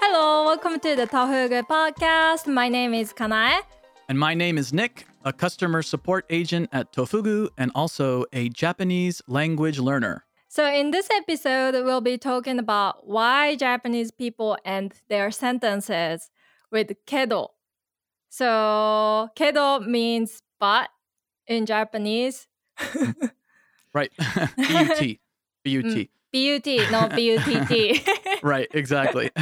[0.00, 2.46] Hello, welcome to the Tofugu podcast.
[2.46, 3.60] My name is Kanae.
[4.10, 9.22] And my name is Nick, a customer support agent at Tofugu and also a Japanese
[9.26, 10.26] language learner.
[10.48, 16.30] So, in this episode, we'll be talking about why Japanese people end their sentences
[16.70, 17.53] with kedo.
[18.34, 20.88] So, kedo means but
[21.46, 22.48] in Japanese.
[23.92, 24.10] Right.
[24.56, 25.20] B-U-T.
[25.62, 26.10] B-U-T.
[26.32, 28.02] B-U-T, not B-U-T-T.
[28.42, 29.30] right, exactly.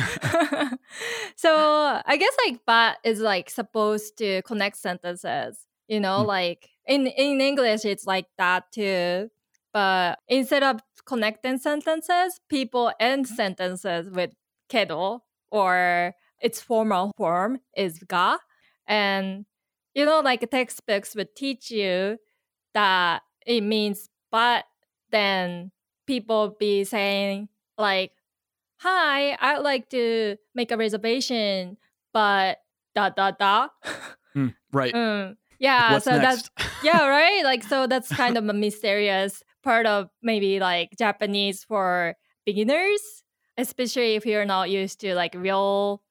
[1.36, 6.26] so, I guess like but is like supposed to connect sentences, you know, Mm.
[6.26, 9.30] like in, in English, it's like that too.
[9.72, 14.32] But instead of connecting sentences, people end sentences with
[14.70, 18.36] kedo or its formal form is ga.
[18.86, 19.46] And
[19.94, 22.18] you know, like textbooks would teach you
[22.74, 24.64] that it means but
[25.10, 25.70] then
[26.06, 28.12] people be saying like,
[28.78, 31.76] Hi, I'd like to make a reservation,
[32.12, 32.58] but
[32.94, 33.68] da da da.
[34.34, 34.94] Mm, right.
[34.94, 36.50] Mm, yeah, What's so that's
[36.82, 37.44] yeah, right?
[37.44, 43.22] Like, so that's kind of a mysterious part of maybe like Japanese for beginners,
[43.56, 46.02] especially if you're not used to like real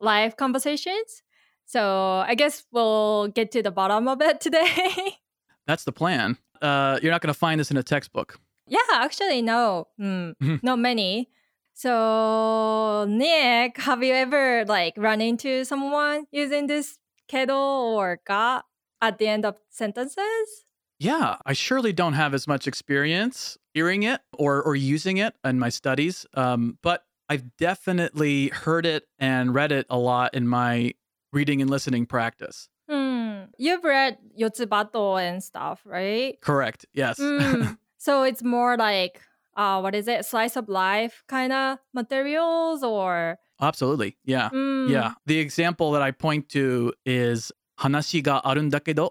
[0.00, 1.22] life conversations.
[1.68, 5.18] So I guess we'll get to the bottom of it today.
[5.66, 6.38] That's the plan.
[6.62, 8.40] Uh, you're not going to find this in a textbook.
[8.66, 11.28] yeah, actually, no, mm, not many.
[11.74, 16.98] So, Nick, have you ever like run into someone using this
[17.30, 17.54] kedo
[17.94, 18.62] or ga
[19.02, 20.64] at the end of sentences?
[20.98, 25.58] Yeah, I surely don't have as much experience hearing it or or using it in
[25.58, 30.94] my studies, um, but I've definitely heard it and read it a lot in my
[31.32, 32.68] reading and listening practice.
[32.88, 33.44] Hmm.
[33.58, 36.40] You've read Yotsubato and stuff, right?
[36.40, 36.86] Correct.
[36.94, 37.18] Yes.
[37.18, 37.76] Mm.
[37.98, 39.20] so it's more like,
[39.56, 40.24] uh, what is it?
[40.24, 43.38] Slice of life kind of materials or?
[43.60, 44.16] Absolutely.
[44.24, 44.48] Yeah.
[44.50, 44.88] Mm.
[44.90, 45.12] Yeah.
[45.26, 49.10] The example that I point to is hanashi ga arun dakedo,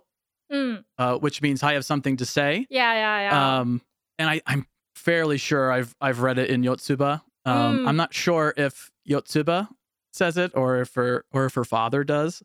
[0.52, 0.84] Mm.
[0.98, 2.66] uh, which means I have something to say.
[2.70, 3.60] Yeah, yeah, yeah.
[3.60, 3.82] Um,
[4.18, 4.66] and I, I'm
[4.96, 7.22] fairly sure I've I've read it in Yotsuba.
[7.46, 7.88] Um, Mm.
[7.90, 9.68] I'm not sure if Yotsuba
[10.12, 12.42] says it or if her or if her father does.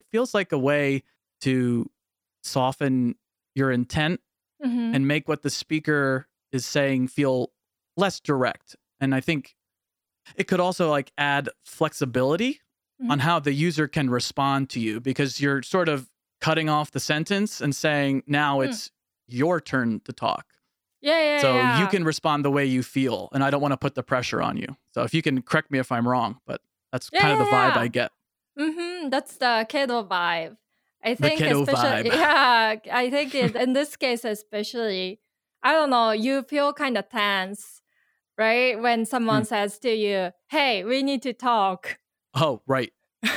[0.00, 1.02] It feels like a way
[1.42, 1.90] to
[2.42, 3.16] soften
[3.54, 4.20] your intent
[4.64, 4.94] Mhm.
[4.94, 7.52] and make what the speaker is saying feel
[7.96, 8.76] less direct.
[9.00, 9.56] And I think
[10.36, 12.60] it could also like add flexibility
[13.02, 13.10] Mhm.
[13.10, 16.10] on how the user can respond to you because you're sort of
[16.40, 18.68] cutting off the sentence and saying now Mm.
[18.68, 18.90] it's
[19.26, 20.46] your turn to talk.
[21.02, 21.80] yeah, yeah, So yeah.
[21.80, 24.42] you can respond the way you feel, and I don't want to put the pressure
[24.42, 24.76] on you.
[24.92, 26.62] So if you can correct me if I'm wrong, but
[26.92, 27.76] that's Yeah, kind of the yeah, vibe.
[27.76, 28.10] I get.
[28.58, 29.10] Mm-hmm.
[29.10, 30.56] That's the kedo vibe.
[31.04, 32.14] I think especially vibe.
[32.14, 35.20] yeah, I think it, in this case especially,
[35.62, 37.82] I don't know, you feel kind of tense,
[38.38, 38.80] right?
[38.80, 39.48] When someone Hmm.
[39.48, 41.98] says to you, "Hey, we need to talk."
[42.34, 42.92] Oh, right.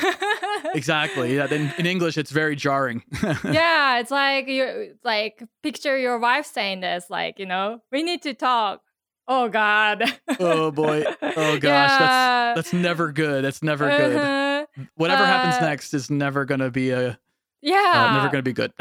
[0.76, 1.36] Exactly.
[1.36, 1.52] Yeah.
[1.52, 3.04] In, in English, it's very jarring.
[3.44, 8.22] yeah, it's like you like picture your wife saying this, like you know, we need
[8.24, 8.82] to talk.
[9.29, 10.03] Oh God.
[10.41, 11.05] oh boy.
[11.23, 11.63] Oh gosh.
[11.63, 12.55] Yeah.
[12.55, 13.45] That's that's never good.
[13.45, 14.17] That's never good.
[14.17, 14.67] Uh-huh.
[14.97, 17.19] Whatever happens Uh, next is never gonna be a
[17.63, 18.09] Yeah.
[18.11, 18.73] uh, never gonna be good.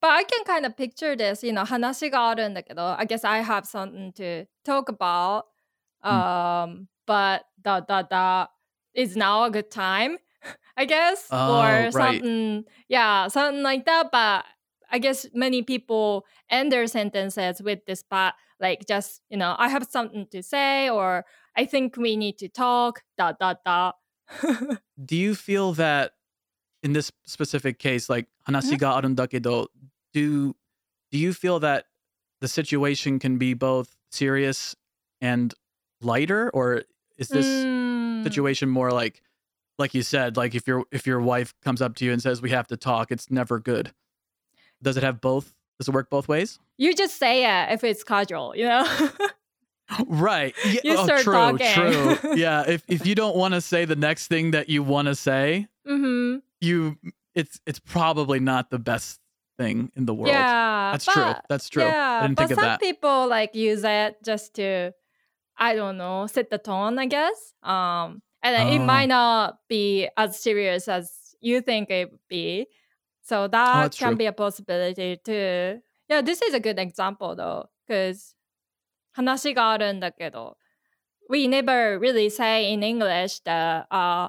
[0.00, 4.12] But I can kind of picture this, you know, 話があるんだけど, I guess I have something
[4.14, 5.44] to talk about.
[6.02, 8.48] Um, but da da da
[8.94, 10.18] is now a good time,
[10.76, 11.92] I guess, Oh, or right.
[11.92, 12.64] something.
[12.88, 14.10] Yeah, something like that.
[14.12, 14.44] But
[14.90, 19.69] I guess many people end their sentences with this but like just, you know, I
[19.69, 21.25] have something to say or
[21.55, 23.91] I think we need to talk, da da da.
[25.03, 26.13] do you feel that
[26.83, 28.75] in this specific case, like Mm-hmm.
[28.77, 29.67] ga arun dakedo,
[30.13, 30.55] do
[31.11, 31.85] do you feel that
[32.41, 34.75] the situation can be both serious
[35.21, 35.53] and
[36.01, 36.83] lighter, or
[37.17, 38.23] is this Mm.
[38.23, 39.21] situation more like
[39.77, 42.41] like you said, like if your if your wife comes up to you and says
[42.41, 43.93] we have to talk, it's never good.
[44.81, 45.53] Does it have both?
[45.79, 46.59] Does it work both ways?
[46.77, 48.85] You just say it if it's casual, you know?
[50.07, 50.53] Right.
[50.63, 50.81] Yeah.
[50.83, 51.73] You oh, start true, talking.
[51.73, 52.17] true.
[52.35, 52.63] Yeah.
[52.67, 55.67] If if you don't want to say the next thing that you want to say,
[55.87, 56.39] mm-hmm.
[56.61, 56.95] you
[57.33, 59.19] it's it's probably not the best
[59.57, 60.27] thing in the world.
[60.29, 61.33] Yeah, That's but, true.
[61.49, 61.83] That's true.
[61.83, 62.79] Yeah, I didn't but think of some that.
[62.79, 64.93] people like use it just to,
[65.57, 66.99] I don't know, set the tone.
[66.99, 67.55] I guess.
[67.63, 68.85] Um, and then it Oh.
[68.85, 72.67] might not be as serious as you think it would be.
[73.28, 74.16] So that Oh, that's can true.
[74.16, 75.80] be a possibility too.
[76.08, 78.34] Yeah, this is a good example though, because
[79.14, 80.56] 話があるんだけど
[81.30, 84.28] we never really say in English that uh,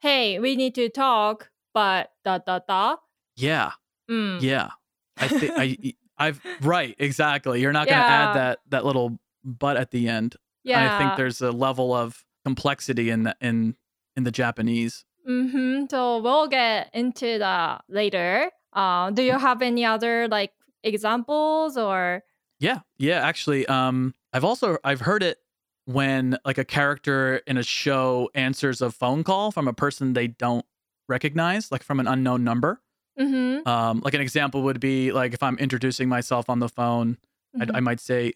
[0.00, 2.96] hey, we need to talk, but da da da.
[3.36, 3.72] Yeah.
[4.10, 4.40] Mm.
[4.40, 4.70] Yeah.
[5.18, 7.60] I think I I've right, exactly.
[7.60, 8.28] You're not gonna Yeah.
[8.30, 10.36] add that that little but at the end.
[10.64, 10.80] Yeah.
[10.80, 13.76] And I think there's a level of complexity in the, in
[14.16, 15.04] in the Japanese.
[15.28, 15.84] Mm-hmm.
[15.90, 18.50] So we'll get into that later.
[18.72, 20.52] Uh, do you have any other like
[20.82, 22.22] examples or?
[22.58, 23.20] Yeah, yeah.
[23.20, 25.38] Actually, um, I've also I've heard it
[25.86, 30.28] when like a character in a show answers a phone call from a person they
[30.28, 30.64] don't
[31.08, 32.80] recognize, like from an unknown number.
[33.18, 33.66] Mm-hmm.
[33.68, 37.18] Um, like an example would be like if I'm introducing myself on the phone,
[37.60, 38.34] I'd- I might say,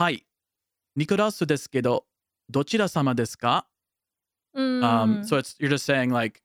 [0.00, 0.22] "Hi,
[0.96, 2.06] Nicolas ですけど、
[2.50, 3.66] どちら様ですか?"
[4.55, 4.83] um, mm.
[4.83, 6.41] Um, so it's you're just saying like,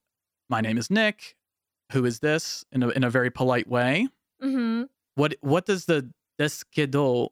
[0.48, 1.36] "My name is Nick.
[1.92, 4.08] Who is this?" in a in a very polite way.
[4.42, 4.84] Mm-hmm.
[5.14, 7.28] What what does the deskedo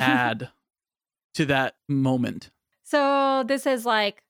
[0.00, 0.50] add
[1.34, 2.50] to that moment?
[2.82, 4.22] So this is like,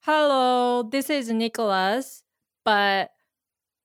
[0.00, 2.22] "Hello, this is Nicholas,
[2.64, 3.10] but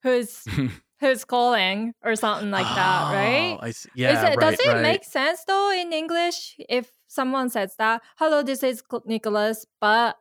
[0.03, 0.45] who's
[1.01, 3.57] who's calling or something like that, oh, right?
[3.59, 3.89] I see.
[3.95, 4.81] Yeah, it, right, does it right.
[4.81, 8.01] make sense though in English if someone says that?
[8.17, 10.15] Hello, this is Nicholas, but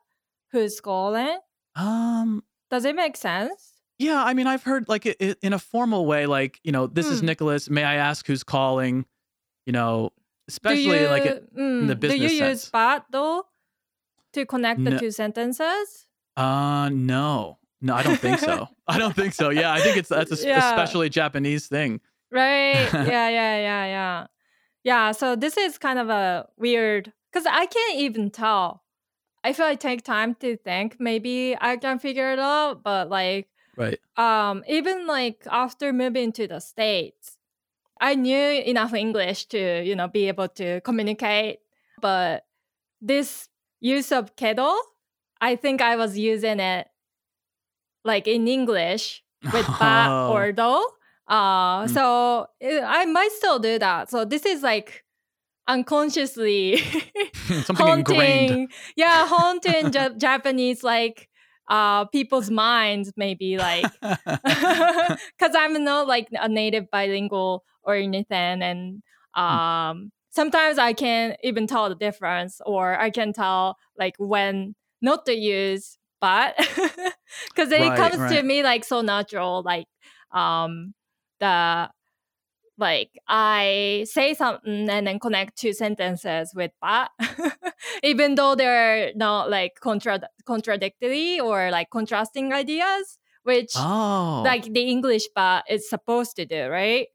[0.52, 1.38] who's calling?
[1.76, 3.75] Um, Does it make sense?
[3.99, 6.87] yeah, I mean, I've heard like it, it, in a formal way, like you know,
[6.87, 7.26] this is Hmm.
[7.26, 7.69] Nicholas.
[7.70, 9.05] May I ask who's calling?
[9.67, 10.11] You know,
[10.49, 12.70] especially you, like it, mm, the do you business use sense.
[12.70, 13.44] but though
[14.32, 14.99] to connect the No.
[14.99, 16.06] two sentences?
[16.37, 18.69] uh, no, no, I don't think so.
[18.88, 19.50] I don't think so.
[19.50, 20.58] Yeah, I think it's that's a Yeah.
[20.70, 22.00] especially Japanese thing.
[22.32, 22.88] Right.
[22.93, 24.26] yeah, yeah, yeah, yeah.
[24.82, 28.82] Yeah, so this is kind of a weird because I can't even tell.
[29.44, 32.82] If I take time to think, maybe I can figure it out.
[32.82, 33.98] But like, Right.
[34.16, 37.38] um, even like after moving to the States,
[38.00, 41.60] I knew enough English to, you know, be able to communicate.
[42.00, 42.44] But
[43.00, 43.48] this
[43.81, 44.76] use of kedo,
[45.40, 46.88] I think I was using it
[48.04, 49.22] like in English
[49.52, 50.32] with ba Oh.
[50.32, 50.88] or do.
[51.28, 51.90] Uh, Mm.
[51.90, 54.10] so eh, I might still do that.
[54.10, 55.04] So this is like
[55.69, 56.79] unconsciously
[57.62, 58.51] Something ingrained.
[58.51, 61.29] haunting, yeah, haunting Ja- Japanese like
[61.69, 64.01] uh people's minds maybe like
[64.45, 69.03] because I'm not like a native bilingual or anything, and
[69.49, 69.61] Hmm.
[69.75, 75.27] um sometimes I can't even tell the difference, or I can tell like when not
[75.27, 76.55] to use but
[77.55, 79.87] because it Right, comes to me like so natural, like
[80.33, 80.95] um
[81.41, 81.91] the
[82.81, 87.11] like I say something and then connect two sentences with but
[88.03, 94.82] even though they're not like contra- contradictory or like contrasting ideas, which oh, like the
[94.82, 97.09] English but is supposed to do, right?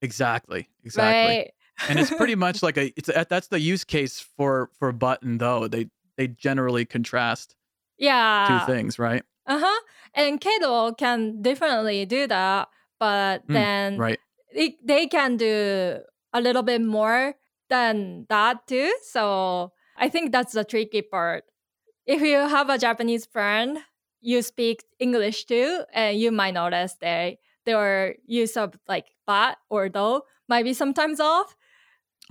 [0.00, 1.36] exactly, exactly.
[1.36, 1.50] Right.
[1.88, 5.38] and it's pretty much like a it's a, that's the use case for for button
[5.38, 7.54] though they they generally contrast
[7.98, 8.46] yeah.
[8.66, 9.80] two things right Uh huh.
[10.14, 12.68] And Kedo can definitely do that,
[13.00, 14.18] but Mm, then right
[14.52, 16.00] it, they can do
[16.32, 17.34] a little bit more
[17.68, 18.92] than that too.
[19.02, 21.44] So I think that's the tricky part.
[22.06, 23.78] If you have a Japanese friend,
[24.20, 29.88] you speak English too, and you might notice they their use of like but or
[29.88, 31.54] do might be sometimes off.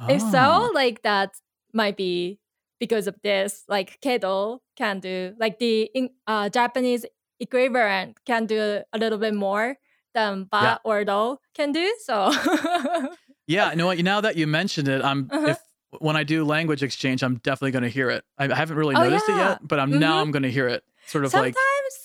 [0.07, 1.31] If Oh, so, like that
[1.73, 2.39] might be
[2.79, 3.63] because of this.
[3.67, 5.91] Like kedo can do like the
[6.27, 7.05] uh, Japanese
[7.39, 9.77] equivalent can do a little bit more
[10.17, 10.77] than ba Yeah.
[10.89, 11.85] or do can do.
[12.01, 12.33] So
[13.47, 15.51] yeah you know what now that you mentioned it i'm Uh-huh.
[15.53, 15.59] if
[16.03, 19.03] when i do language exchange i'm definitely going to hear it i haven't really Oh,
[19.07, 20.21] noticed it yet but i'm now Mhm.
[20.21, 21.55] i'm going to hear it sort of sometimes, like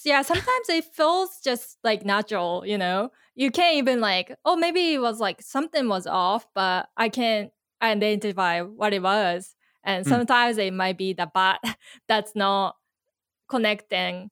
[0.04, 2.64] yeah, sometimes it feels just like natural.
[2.66, 6.88] You know, you can't even like, oh, maybe it was like something was off, but
[6.96, 7.50] I can't
[7.80, 9.54] identify what it was.
[9.84, 10.10] And Hmm.
[10.12, 11.58] sometimes it might be the but
[12.08, 12.76] that's not
[13.48, 14.30] connecting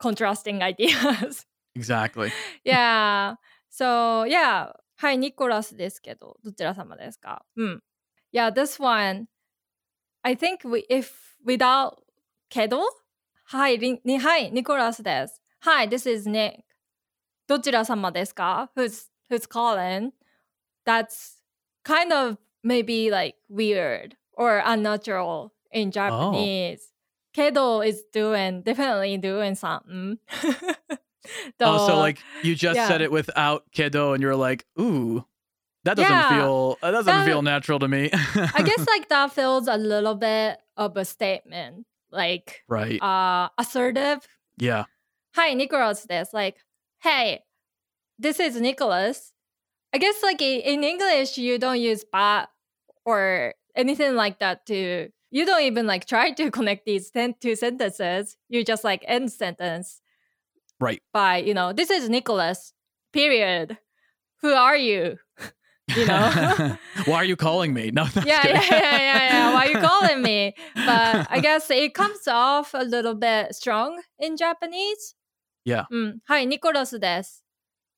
[0.00, 1.46] contrasting ideas.
[1.75, 2.31] exactly
[2.65, 3.35] yeah.
[3.69, 4.73] So yeah.
[5.03, 7.83] はい、ニコラスですけど、どちら様ですかうん。
[8.31, 9.25] Yeah, this one,
[10.21, 11.11] I think we, if
[11.45, 11.95] without
[12.49, 12.81] けど
[13.45, 15.41] はい、りにはい、ニコラスです。
[15.61, 16.59] Hi, this is Nick.
[17.47, 20.11] どちら様ですか who's, who's calling?
[20.85, 21.41] That's
[21.83, 26.93] kind of maybe like weird or unnatural in Japanese.
[27.33, 30.17] けど is doing, definitely doing something.
[31.60, 35.24] oh so like you just said it without kedo and you're like ooh
[35.84, 36.28] that doesn't Yeah.
[36.30, 40.14] feel that doesn't That- feel natural to me I guess like that feels a little
[40.14, 44.26] bit of a statement, like right uh assertive.
[44.58, 44.84] yeah
[45.34, 46.02] Hi, Nicholas.
[46.08, 46.56] This like,
[47.00, 47.44] hey,
[48.18, 49.32] this is Nicholas.
[49.92, 52.48] I guess like in English you don't use but
[53.04, 55.10] or anything like that to.
[55.30, 58.36] You don't even like try to connect these sen- two sentences.
[58.48, 60.00] You just like end sentence
[60.79, 61.01] Right.
[61.13, 62.73] by, you know, this is Nicholas,
[63.13, 63.77] period.
[64.41, 65.17] Who are you?
[65.95, 66.77] you know?
[67.05, 67.91] Why are you calling me?
[67.91, 69.53] No, no yeah, yeah, yeah, yeah, yeah.
[69.53, 70.53] Why are you calling me?
[70.75, 75.15] But I guess it comes off a little bit strong in Japanese.
[75.65, 75.85] Yeah.
[75.89, 76.19] うん。
[76.25, 77.45] はい、ニコラスです。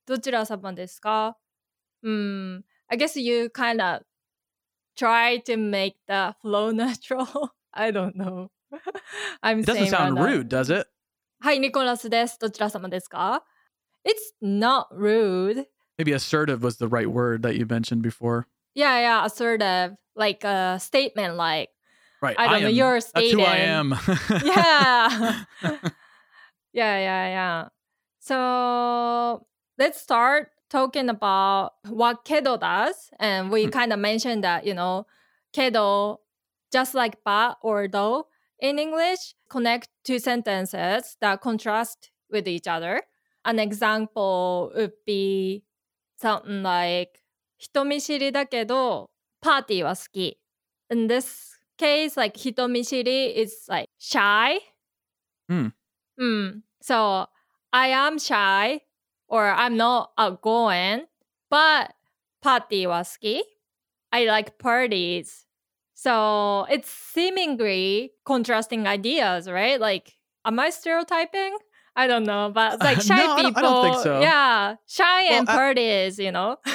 [0.06, 1.36] どちら様ですか
[2.04, 2.64] うん。
[2.88, 4.04] I guess you kind of
[4.96, 7.26] try to make the flow natural.
[7.74, 8.50] I don't know.
[9.42, 10.26] I'm It doesn't saying sound random.
[10.26, 10.86] rude, does it?
[11.42, 12.38] はい、ニコラスです。
[12.40, 13.44] どちら様ですか
[14.06, 15.66] It's not rude.
[15.98, 18.48] Maybe assertive was the right word that you mentioned before.
[18.76, 19.96] Yeah, yeah, assertive.
[20.16, 21.70] Like a statement like,
[22.22, 22.36] Right.
[22.40, 23.96] I don't know, am- you're That's who I stating- am.
[24.46, 25.44] yeah.
[26.74, 27.68] yeah, yeah, yeah.
[28.20, 29.46] So
[29.78, 33.10] let's start talking about what Kedo does.
[33.20, 33.70] And we Hmm.
[33.72, 35.06] kind of mentioned that, you know,
[35.54, 36.18] Kedo,
[36.72, 38.24] just like ba or do
[38.61, 43.03] in English, connect two sentences that contrast with each other.
[43.45, 45.65] An example would be
[46.17, 47.23] something like
[47.59, 50.39] 人見知りだけどパーティーは好き。
[50.91, 54.61] In this case, like 人見知り is like shy.
[55.49, 55.73] Mm.
[56.19, 56.63] Mm.
[56.83, 57.29] So
[57.73, 58.83] I am shy
[59.29, 61.07] or I'm not outgoing,
[61.49, 61.95] but
[62.43, 63.43] party was ski.
[64.13, 65.47] I like parties.
[66.03, 69.79] So it's seemingly contrasting ideas, right?
[69.79, 70.15] Like,
[70.47, 71.59] am I stereotyping?
[71.95, 73.59] I don't know, but like shy No, I don't- people.
[73.59, 74.21] I don't think so.
[74.23, 76.57] Yeah, shy Well, and parties, you know.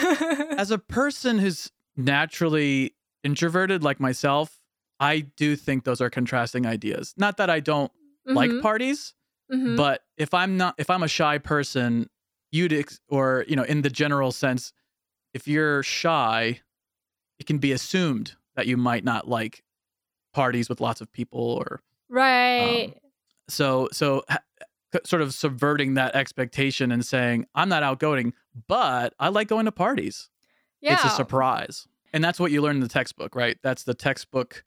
[0.60, 4.60] As a person who's naturally introverted like myself,
[5.00, 7.16] I do think those are contrasting ideas.
[7.18, 7.92] Not that I don't
[8.28, 9.16] like Mhm, parties,
[9.52, 9.76] mhm.
[9.76, 12.10] but if I'm not if I'm a shy person,
[12.52, 14.72] you'd ex- or you know, in the general sense,
[15.34, 16.62] if you're shy,
[17.40, 19.64] it can be assumed that you might not like
[20.34, 22.94] parties with lots of people or right.
[23.48, 24.40] so so ha-
[25.04, 28.34] sort of subverting that expectation and saying i'm not outgoing
[28.68, 30.30] but i like going to parties
[30.82, 30.94] yeah.
[30.94, 34.64] it's a surprise and that's what you learn in the textbook right that's the textbook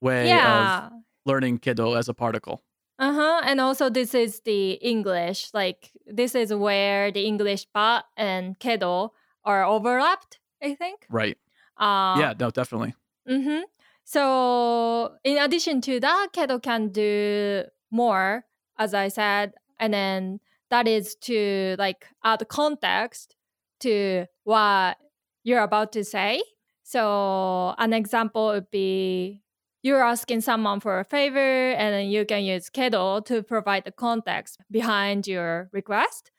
[0.00, 0.86] way yeah.
[0.86, 0.92] of
[1.26, 2.62] learning kedo as a particle
[3.00, 3.40] Uh-huh.
[3.44, 5.50] And also this is the English.
[5.54, 9.10] Like this is where the English ba and kedo
[9.44, 11.06] are overlapped, I think.
[11.08, 11.38] right
[11.78, 12.94] Uh, yeah no definitely
[13.28, 13.60] Mm-hmm.
[14.04, 18.44] So in addition to that, Kedo can do more,
[18.78, 23.36] as I said, and then that is to like add context
[23.80, 24.96] to what
[25.44, 26.42] you're about to say.
[26.82, 29.42] So an example would be
[29.82, 33.92] you're asking someone for a favor and then you can use Kedo to provide the
[33.92, 36.30] context behind your request.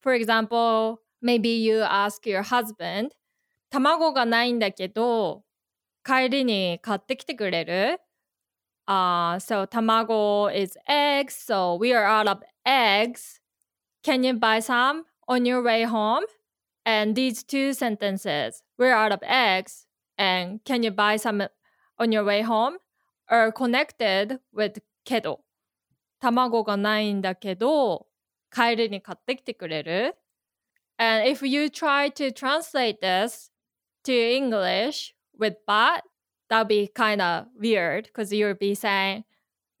[0.00, 3.10] For example, maybe you ask your husband,
[3.70, 5.44] 卵がないんだけど、
[6.03, 7.99] 帰りに買ってきてくれる
[8.87, 13.39] uh, so tamago is eggs, so we are out of eggs.
[14.03, 16.23] Can you buy some on your way home?
[16.85, 19.87] And these two sentences, we're out of eggs,
[20.19, 21.47] and can you buy some
[21.97, 22.77] on your way home?
[23.27, 25.41] are connected with けど。
[26.19, 28.07] 卵がないんだけど、
[28.51, 30.15] 帰りに買ってきてくれる
[30.97, 33.51] And if you try to translate this
[34.05, 36.02] to English with bot,
[36.48, 39.24] that'd be kind of weird because you'd be saying,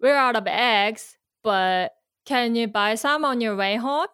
[0.00, 1.92] "We're out of eggs, but
[2.24, 4.08] can you buy some on your way home?"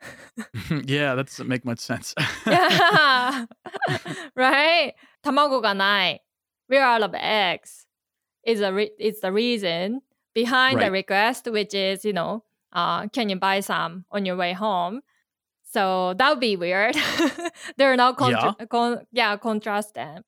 [0.86, 2.14] yeah, that doesn't make much sense.
[2.46, 3.44] yeah,
[4.36, 4.94] right.
[5.24, 6.20] Tamago ga nai.
[6.68, 7.86] We're out of eggs.
[8.44, 10.00] Is a re- is the reason
[10.34, 10.86] behind right.
[10.86, 15.02] the request, which is you know, uh, can you buy some on your way home?
[15.70, 16.96] So that would be weird.
[17.76, 18.66] They're not contra- yeah.
[18.66, 20.22] Con- yeah contrast them.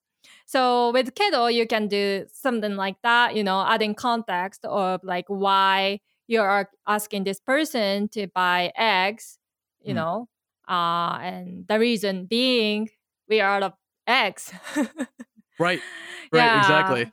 [0.50, 5.26] So with Kedo, you can do something like that, you know, adding context of like
[5.28, 9.38] why you are asking this person to buy eggs,
[9.80, 9.98] you Hmm.
[9.98, 10.28] know,
[10.68, 12.90] uh, and the reason being
[13.28, 13.72] we are out of
[14.08, 14.52] eggs.
[15.60, 15.80] right
[16.32, 17.06] right exactly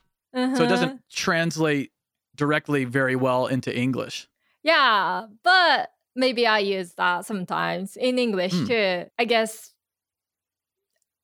[0.56, 1.92] so it doesn't translate
[2.36, 4.28] directly very well into english
[4.64, 8.66] Yeah, but maybe I use that sometimes in English Hmm.
[8.66, 9.06] too.
[9.18, 9.74] I guess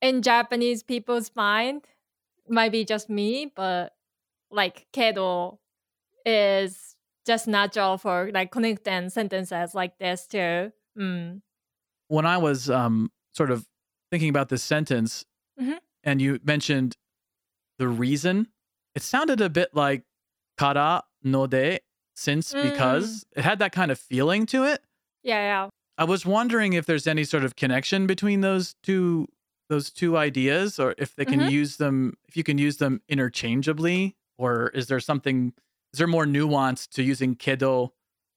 [0.00, 1.82] in Japanese people's mind,
[2.48, 3.92] might be just me, but
[4.50, 5.58] like kedo
[6.26, 6.94] is
[7.26, 10.72] just natural for like connecting sentences like this too.
[10.98, 11.40] Mm.
[12.08, 13.66] when I was um, sort of
[14.12, 15.24] thinking about this sentence,
[15.60, 15.78] Mhm.
[16.04, 16.94] and you mentioned
[17.78, 18.46] the reason,
[18.94, 20.04] it sounded a bit like
[20.56, 21.80] kara no de,
[22.14, 22.62] since Mm.
[22.70, 24.84] because it had that kind of feeling to it.
[25.24, 25.68] Yeah, yeah.
[25.98, 29.26] I was wondering if there's any sort of connection between those two
[29.68, 31.48] those two ideas, or if they can Mhm.
[31.48, 35.52] use them, if you can use them interchangeably, or is there something?
[35.92, 37.90] Is there more nuance to using kedo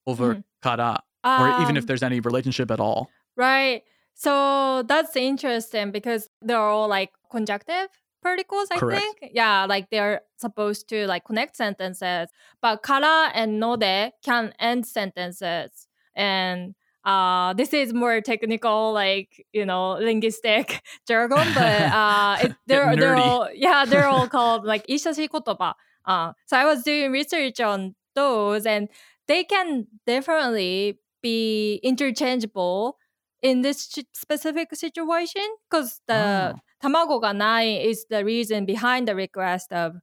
[0.06, 0.42] over Mhm.
[0.62, 1.02] kara?
[1.36, 3.14] or even if Um, there's any relationship at all.
[3.36, 3.82] Right.
[4.14, 7.88] So that's interesting because they're all like conjunctive
[8.22, 9.08] particles, I Correct.
[9.20, 9.30] think.
[9.32, 12.28] Yeah, like they're supposed to like connect sentences.
[12.60, 15.86] But kara and node can end sentences.
[16.16, 16.74] And
[17.04, 23.16] uh, this is more technical, like you know, linguistic jargon, but uh, it, they're they're
[23.16, 25.74] all yeah, they're all called like ishashi kotoba.
[26.04, 28.88] Uh, so I was doing research on those, and
[29.26, 32.96] they can definitely be interchangeable
[33.42, 36.60] in this specific situation because the oh.
[36.82, 39.94] tamago ga nai is the reason behind the request of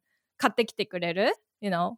[0.41, 1.97] "katte kite kureru," you know.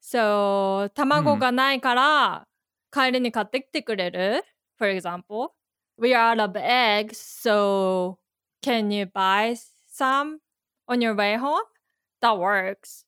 [0.00, 1.00] So hmm.
[1.00, 2.46] tamago ga nai kara
[2.91, 4.43] から帰りに買ってきてくれる
[4.77, 5.53] for example
[5.97, 8.17] we are out of eggs so
[8.61, 9.55] can you buy
[9.91, 10.39] some
[10.87, 11.61] on your way home
[12.21, 13.05] that works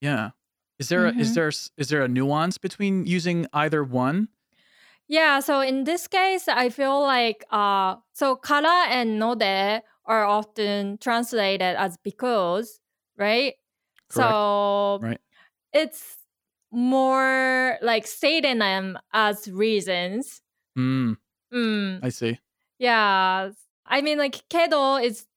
[0.00, 0.30] Yeah.
[0.78, 1.34] Is there a, is Mhm.
[1.34, 4.28] there s- is there a nuance between using either one?
[5.08, 9.42] Yeah, so in this case, I feel like uh so kara and node
[10.04, 12.80] are often translated as because,
[13.16, 13.54] right?
[14.08, 14.30] Correct.
[14.32, 15.20] So Right.
[15.72, 16.21] it's
[16.73, 20.41] more like stating them as reasons.
[20.77, 21.17] Mm,
[21.53, 22.39] Mm, I see.
[22.79, 23.51] yeah.
[23.85, 25.27] I mean like kedo is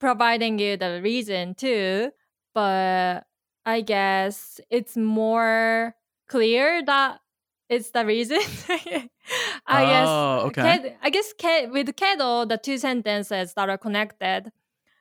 [0.00, 2.10] providing you the reason too,
[2.54, 3.24] but
[3.66, 5.94] I guess it's more
[6.28, 7.20] clear that
[7.68, 8.38] it's the reason.
[9.66, 10.62] I guess Oh, okay.
[10.62, 14.50] Ked, I guess Ked, with Kedo, the two sentences that are connected,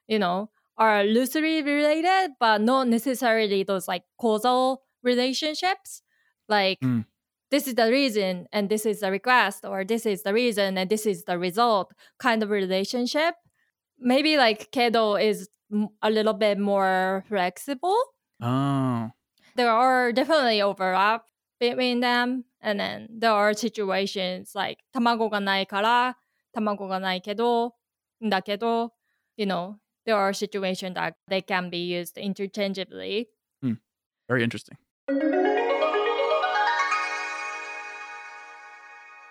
[0.08, 6.02] you know, are loosely related, but not necessarily those like causal relationships
[6.52, 7.06] like mm.
[7.50, 10.90] this is the reason and this is the request or this is the reason and
[10.90, 13.36] this is the result kind of relationship.
[14.00, 15.50] Maybe like kedo is
[16.02, 17.98] a little bit more flexible.
[18.42, 19.12] Oh.
[19.56, 21.24] There are definitely overlap
[21.60, 26.16] between them and then there are situations like tamago ga nai kara
[26.56, 27.72] tamago ga nai kedo
[28.28, 28.90] da kedo
[29.38, 33.28] you know there are situations that they can be used interchangeably.
[33.64, 33.78] Mm.
[34.28, 34.78] very interesting.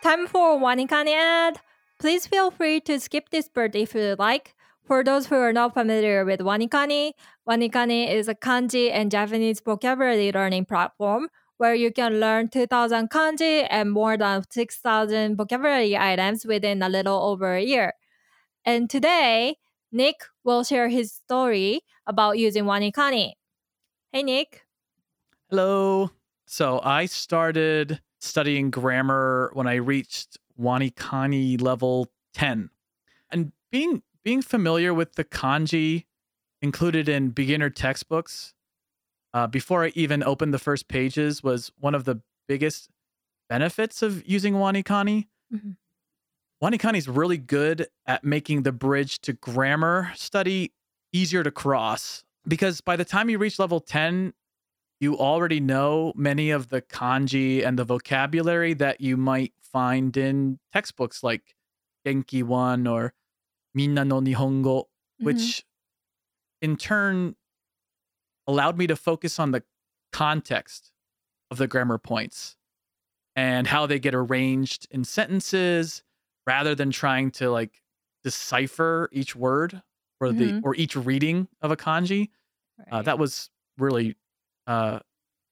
[0.02, 1.60] Time for Wanikani ad.
[1.98, 4.54] Please feel free to skip this part if you like.
[4.84, 7.12] For those who are not familiar with Wanikani,
[7.48, 13.66] Wanikani is a kanji and Japanese vocabulary learning platform where you can learn 2000 kanji
[13.70, 17.92] and more than 6000 vocabulary items within a little over a year.
[18.64, 19.56] And today,
[19.92, 23.34] Nick will share his story about using Wanikani.
[24.12, 24.62] Hey, Nick.
[25.50, 26.10] Hello.
[26.46, 32.70] So I started studying grammar when I reached Wanikani level 10.
[33.32, 36.04] And being being familiar with the kanji
[36.62, 38.54] included in beginner textbooks
[39.34, 42.88] uh, before I even opened the first pages was one of the biggest
[43.48, 45.26] benefits of using Wanikani.
[45.52, 45.76] Mhm.
[46.62, 50.72] Wanikani is really good at making the bridge to grammar study
[51.12, 54.32] easier to cross because by the time you reach level 10,
[55.00, 60.58] you already know many of the kanji and the vocabulary that you might find in
[60.72, 61.54] textbooks like
[62.06, 63.14] Genki 1 or
[63.74, 64.84] Minna no Nihongo,
[65.20, 65.64] which
[66.60, 67.34] in turn
[68.46, 69.62] allowed me to focus on the
[70.12, 70.92] context
[71.50, 72.56] of the grammar points
[73.36, 76.02] and how they get arranged in sentences
[76.46, 77.80] rather than trying to like
[78.24, 79.82] decipher each word
[80.20, 80.60] or the Mhm.
[80.64, 82.28] or each reading of a kanji.
[82.90, 84.16] Uh, that was really
[84.70, 85.00] uh,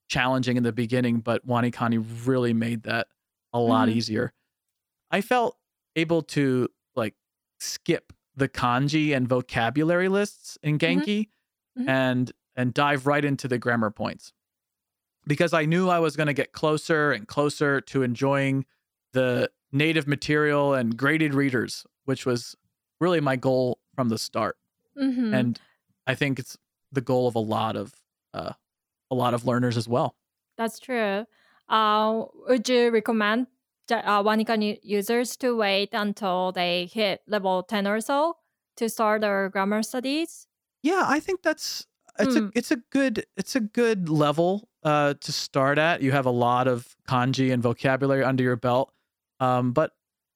[0.09, 3.09] challenging in the beginning, but Wani Wanikani really made that
[3.52, 3.96] a lot Mhm.
[3.96, 4.33] easier.
[5.11, 5.57] I felt
[5.96, 7.14] able to like
[7.59, 11.31] skip the kanji and vocabulary lists in Genki
[11.76, 11.88] Mhm.
[11.88, 14.33] and and dive right into the grammar points
[15.26, 18.66] because I knew I was going to get closer and closer to enjoying
[19.12, 22.57] the native material and graded readers, which was
[23.00, 24.57] really my goal from the start
[24.96, 25.33] Mhm.
[25.35, 25.61] and
[26.07, 26.57] I think it's
[26.92, 27.94] the goal of a lot of
[28.35, 28.52] uh,
[29.11, 30.14] a lot of learners as well.
[30.57, 31.25] That's true.
[31.68, 33.47] Uh, would you recommend
[33.90, 34.23] uh,
[34.83, 38.37] users to wait until they hit level 10 or so
[38.77, 40.47] to start their grammar studies?
[40.83, 41.87] Yeah, I think that's
[42.18, 42.49] it's Mm.
[42.49, 46.03] a it's a good it's a good level uh, to start at.
[46.03, 48.92] You have a lot of kanji and vocabulary under your belt,
[49.40, 49.92] um, but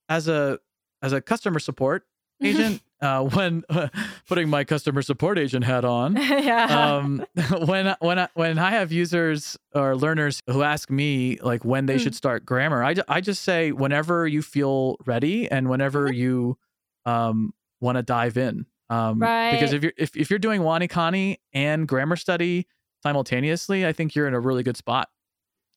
[0.08, 0.60] as a
[1.02, 2.06] as a customer support
[2.42, 3.62] agent, uh, when
[4.28, 6.96] putting my customer support agent hat on, yeah.
[6.96, 7.26] um
[7.66, 11.96] when when I, when I have users or learners who ask me like when they
[11.96, 12.00] Mm.
[12.00, 16.14] should start grammar, I, I just say whenever you feel ready and whenever Mm-hmm.
[16.14, 16.58] you
[17.04, 18.64] um want to dive in.
[18.88, 22.66] Um because if you're if, if you're doing Wanikani and grammar study
[23.02, 25.08] simultaneously, I think you're in a really good spot.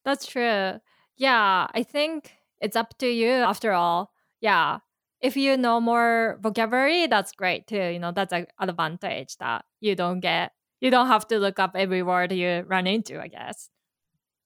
[0.03, 0.79] That's true.
[1.17, 4.11] Yeah, I think it's up to you after all.
[4.41, 4.79] Yeah.
[5.25, 7.89] If you know more vocabulary, that's great too.
[7.93, 10.51] You know, that's an advantage that you don't get.
[10.81, 13.69] You don't have to look up every word you run into, I guess.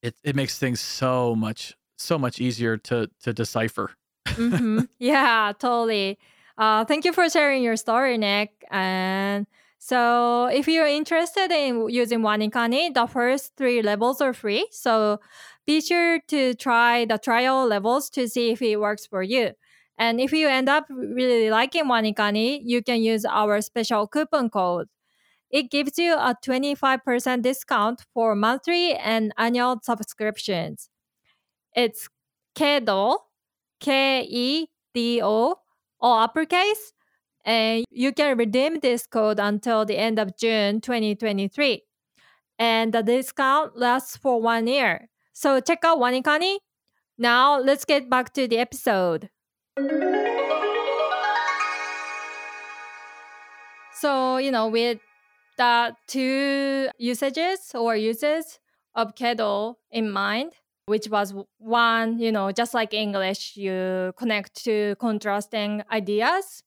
[0.01, 3.91] It it makes things so much so much easier to to decipher.
[4.27, 6.17] hmm Yeah, totally.
[6.57, 8.51] Uh, thank you for sharing your story, Nick.
[8.71, 14.67] And so, if you're interested in using Wanikani, the first three levels are free.
[14.71, 15.19] So,
[15.65, 19.51] be sure to try the trial levels to see if it works for you.
[19.99, 24.88] And if you end up really liking Wanikani, you can use our special coupon code.
[25.51, 30.89] It gives you a 25% discount for monthly and annual subscriptions.
[31.75, 32.07] It's
[32.55, 33.17] KEDO,
[33.81, 35.55] K E D O,
[35.99, 36.93] all uppercase,
[37.45, 41.83] and you can redeem this code until the end of June 2023.
[42.57, 45.09] And the discount lasts for one year.
[45.33, 46.57] So check out Wanikani.
[47.17, 49.29] Now let's get back to the episode.
[53.99, 54.99] So, you know, with
[55.57, 58.59] the two usages or uses
[58.95, 60.53] of Kedo in mind,
[60.85, 66.63] which was one, you know, just like English, you connect to contrasting ideas.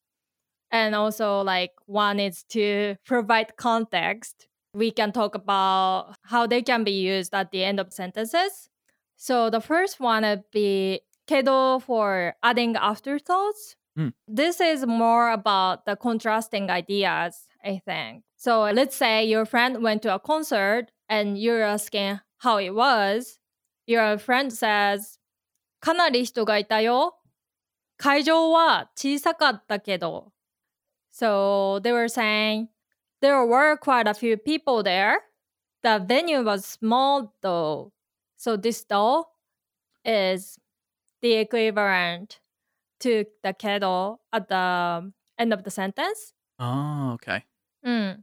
[0.70, 4.46] And also, like, one is to provide context.
[4.74, 8.68] We can talk about how they can be used at the end of sentences.
[9.16, 13.75] So, the first one would be kedo for adding afterthoughts.
[13.97, 14.13] Mm.
[14.27, 18.23] This is more about the contrasting ideas, I think.
[18.35, 23.39] So, let's say your friend went to a concert and you're asking how it was
[23.87, 25.17] your friend says
[25.79, 27.17] かなり人がいたよ。
[27.97, 30.33] 会場は小さかったけど。
[31.11, 32.67] So they were saying
[33.21, 35.19] there were quite a few people there.
[35.81, 37.91] The venue was small though.
[38.37, 39.27] So this though
[40.03, 40.59] is
[41.22, 42.40] the equivalent
[43.00, 46.34] to the kedo at the um, end of the sentence.
[46.58, 47.44] Oh, okay.
[47.84, 48.22] Mm.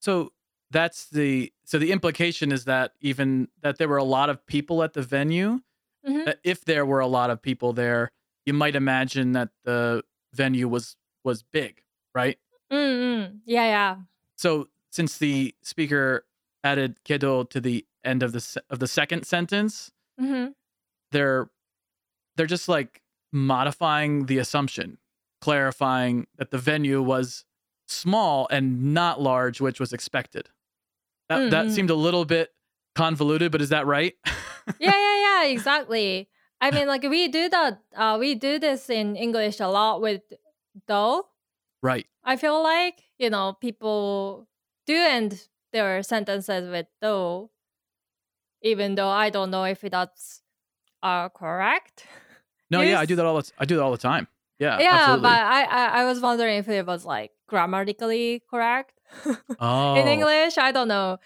[0.00, 0.32] So
[0.70, 4.82] that's the so the implication is that even that there were a lot of people
[4.82, 5.60] at the venue.
[6.06, 6.24] Mm-hmm.
[6.24, 8.10] That if there were a lot of people there,
[8.44, 10.02] you might imagine that the
[10.34, 11.82] venue was was big,
[12.14, 12.38] right?
[12.70, 13.36] Mm-hmm.
[13.46, 13.96] Yeah, yeah.
[14.36, 16.26] So since the speaker
[16.62, 20.50] added kedo to the end of the of the second sentence, mm-hmm.
[21.10, 21.48] there
[22.36, 24.98] they're just like modifying the assumption,
[25.40, 27.44] clarifying that the venue was
[27.86, 30.48] small and not large, which was expected.
[31.28, 31.70] That that Mm-mm.
[31.74, 32.50] seemed a little bit
[32.94, 34.14] convoluted, but is that right?
[34.78, 36.28] yeah, yeah, yeah, exactly.
[36.60, 37.80] I mean, like we do that.
[37.94, 40.22] Uh, we do this in English a lot with
[40.86, 41.26] though.
[41.82, 42.06] right.
[42.24, 44.48] I feel like you know people
[44.86, 47.50] do end their sentences with though,
[48.62, 50.42] even though I don't know if that's
[51.02, 52.06] uh correct.
[52.70, 54.26] No, yeah, I do that all the I do that all the time.
[54.58, 55.22] Yeah, yeah, absolutely.
[55.22, 58.92] but I, I I was wondering if it was like grammatically correct
[59.60, 60.58] oh, in English.
[60.58, 61.18] I don't know.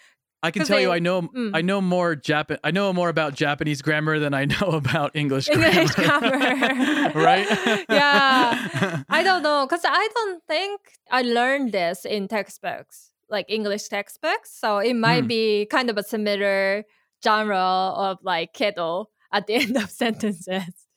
[0.42, 1.50] I can tell you, I know mm.
[1.52, 2.58] I know more Japan.
[2.62, 5.66] I know more about Japanese grammar than I know about English grammar.
[5.66, 7.12] English grammar.
[7.14, 7.46] right?
[7.88, 9.02] Yeah.
[9.08, 14.50] I don't know because I don't think I learned this in textbooks, like English textbooks.
[14.58, 15.28] So it might Hmm.
[15.28, 16.84] be kind of a similar
[17.22, 20.87] genre of like kedo at the end of sentences.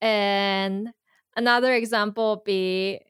[0.00, 0.90] And
[1.36, 3.00] another example would be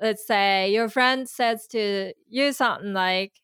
[0.00, 3.40] let's say your friend says to you something like,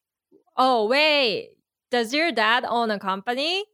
[0.57, 1.51] Oh, wait,
[1.91, 3.65] does your dad own a company?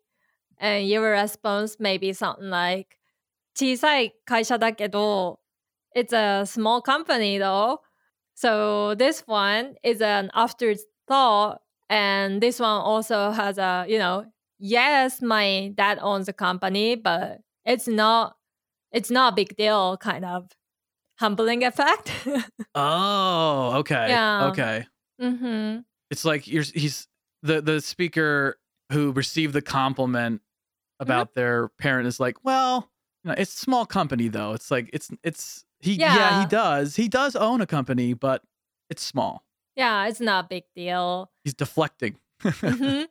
[0.59, 2.99] And your response may be something like,
[3.55, 5.38] 小さい会社だけど
[5.95, 7.81] it's a small company though.
[8.35, 14.25] So this one is an afterthought and this one also has a, you know,
[14.59, 18.37] yes, my dad owns a company, but it's not
[18.91, 20.49] it's not a big deal kind of
[21.19, 22.12] humbling effect.
[22.75, 24.10] oh, okay.
[24.10, 24.47] Yeah.
[24.47, 24.86] Okay.
[25.21, 25.80] mm-hmm.
[26.10, 27.08] It's like you're he's
[27.43, 28.58] the the speaker
[28.91, 30.41] who received the compliment
[31.02, 31.12] Mm-hmm.
[31.12, 32.89] about their parent is like, well,
[33.23, 34.52] you know, it's a small company though.
[34.52, 36.13] It's like it's it's he yeah.
[36.13, 36.39] Yeah.
[36.41, 36.97] he does.
[36.97, 38.41] He does own a company, but
[38.89, 39.45] it's small.
[39.78, 41.32] Yeah, it's not a big deal.
[41.45, 42.17] He's deflecting.
[42.43, 43.08] Mhm.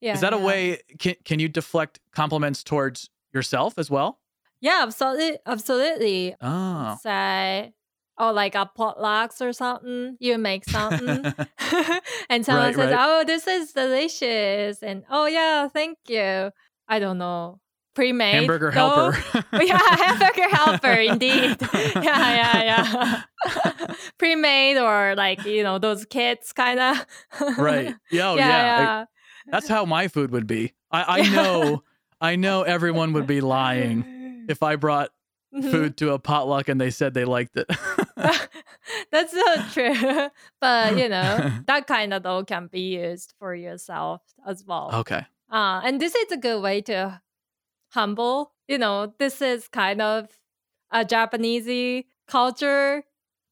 [0.00, 0.12] yeah.
[0.14, 4.18] is that a way can can you deflect compliments towards yourself as well?
[4.60, 6.34] Yeah, absolutely absolutely.
[6.40, 6.96] Oh.
[7.02, 7.72] say,
[8.18, 10.16] oh, like a potlucks or something.
[10.20, 11.24] You make something,
[12.28, 12.96] and someone Right, says, right.
[12.98, 16.50] "Oh, this is delicious," and oh yeah, thank you.
[16.88, 17.60] I don't know,
[17.94, 19.12] pre-made Hamburger though.
[19.12, 19.44] helper.
[19.62, 21.56] yeah, hamburger helper, indeed.
[21.72, 23.94] yeah, yeah, yeah.
[24.18, 27.06] pre-made or like you know those kits, kind of.
[27.58, 27.94] right.
[28.10, 28.80] Yeah, oh, yeah, yeah.
[28.80, 29.04] Yeah.
[29.52, 30.74] That's how my food would be.
[30.92, 31.82] I, I know
[32.20, 34.04] I know everyone would be lying
[34.48, 35.10] if I brought
[35.52, 35.70] Mhm.
[35.70, 37.66] food to a potluck and they said they liked it.
[39.10, 40.28] That's so true.
[40.60, 44.90] But you know, that kind of though can be used for yourself as well.
[44.94, 45.26] okay.
[45.50, 47.20] Uh, and this is a good way to
[47.92, 48.52] humble.
[48.68, 50.28] You know, this is kind of
[50.92, 53.02] a Japanese culture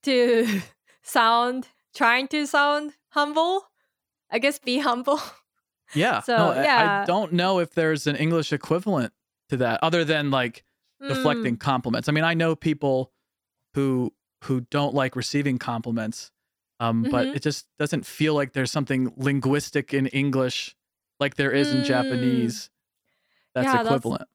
[0.05, 0.61] to
[1.03, 3.67] sound, trying to sound humble.
[4.31, 5.21] I guess be humble.
[5.95, 6.21] Yeah.
[6.21, 9.13] So, no, I- I, don't know if there's an English equivalent
[9.49, 10.65] to that other than like
[11.01, 12.09] deflecting Mm, compliments.
[12.09, 13.13] I mean, I know people
[13.75, 14.13] who
[14.45, 16.31] who don't like receiving compliments,
[16.79, 17.37] um, but Mhm.
[17.37, 20.77] it just doesn't feel like there's something linguistic in English
[21.19, 21.87] like there is in Mm.
[21.87, 22.71] Japanese
[23.55, 24.29] that's Yeah, that's- equivalent.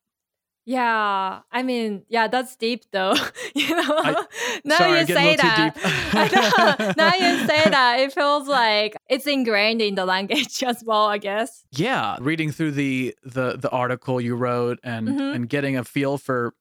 [0.65, 3.13] Yeah, I mean, yeah, that's deep though.
[3.55, 4.25] you know, I-
[4.65, 5.73] now sorry, you say that.
[6.13, 6.93] I know.
[6.97, 11.05] Now you say that, it feels like it's ingrained in the language as well.
[11.07, 11.65] I guess.
[11.71, 15.35] yeah, reading through the the the article you wrote and Mhm.
[15.35, 16.53] and getting a feel for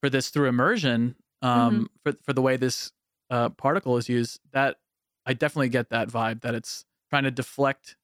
[0.00, 2.90] for this through immersion, um, for for the way this
[3.30, 4.78] uh, particle is used, that
[5.26, 7.96] I definitely get that vibe that it's trying to deflect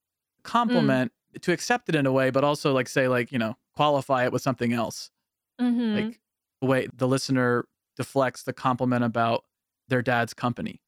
[0.44, 1.10] compliment
[1.42, 4.32] to accept it in a way, but also like say like you know qualify it
[4.32, 5.10] with something else,
[5.60, 6.20] hmm like
[6.60, 9.44] the way the listener deflects the compliment about
[9.88, 10.80] their dad's company.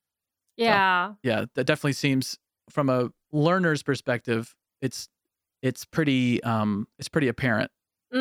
[0.57, 1.15] yeah.
[1.23, 5.09] yeah that definitely seems from a learner's perspective it's
[5.63, 7.71] it's pretty um it's pretty apparent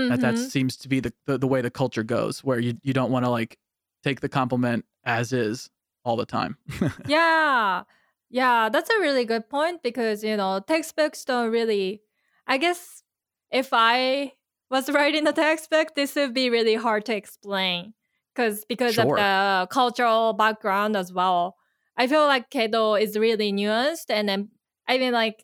[0.09, 0.51] that that Mhm.
[0.51, 3.25] seems to be the, the the way the culture goes where you you don't want
[3.25, 3.57] to like
[4.03, 5.69] take the compliment as is
[6.05, 6.57] all the time
[7.05, 7.83] yeah
[8.29, 12.01] yeah that's a really good point because you know textbooks don't really
[12.47, 13.03] i guess
[13.51, 14.31] if i
[14.69, 17.93] was writing a textbook this would be really hard to explain
[18.35, 19.03] because because Sure.
[19.05, 21.55] of the cultural background as well
[21.97, 24.49] i feel like kedo is really nuanced and then
[24.87, 25.43] i mean like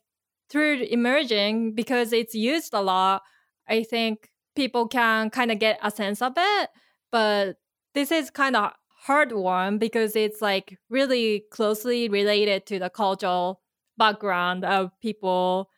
[0.50, 3.22] through emerging because it's used a lot
[3.68, 6.70] i think people can kind of get a sense of it
[7.12, 7.56] but
[7.94, 8.72] this is kind of
[9.06, 13.60] hard one because it's like really closely related to the cultural
[13.98, 15.68] background of people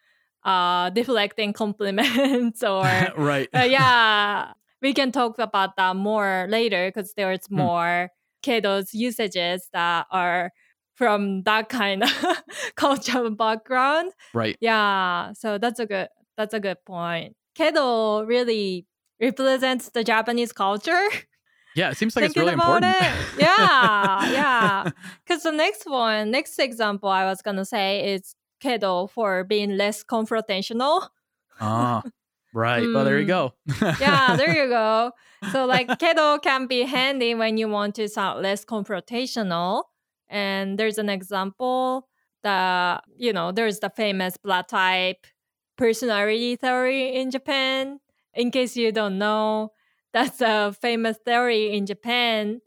[0.45, 2.83] uh deflecting compliments or
[3.17, 7.57] right uh, yeah we can talk about that more later because there's Hmm.
[7.57, 8.11] more
[8.43, 10.53] kedo's usages that are
[10.95, 12.11] from that kind of
[12.77, 18.87] cultural background right yeah so that's a good that's a good point kedo really
[19.21, 21.09] represents the japanese culture
[21.75, 23.41] yeah it seems like it's thinking really about important it.
[23.41, 24.91] Yeah, yeah.
[25.25, 30.05] Because the next one, next example I was gonna say is kedo for being less
[30.05, 31.09] confrontational.
[31.61, 32.03] ah
[32.53, 33.29] right well there you Mm.
[33.29, 33.53] go
[34.01, 35.13] Yeah, there you go.
[35.47, 39.85] So like kedo can be handy when you want to sound less confrontational.
[40.29, 42.07] And there's an example
[42.43, 45.27] that you know there's the famous blood type
[45.77, 48.01] personality theory in Japan.
[48.35, 49.73] In case you don't know,
[50.13, 52.61] that's a famous theory in Japan.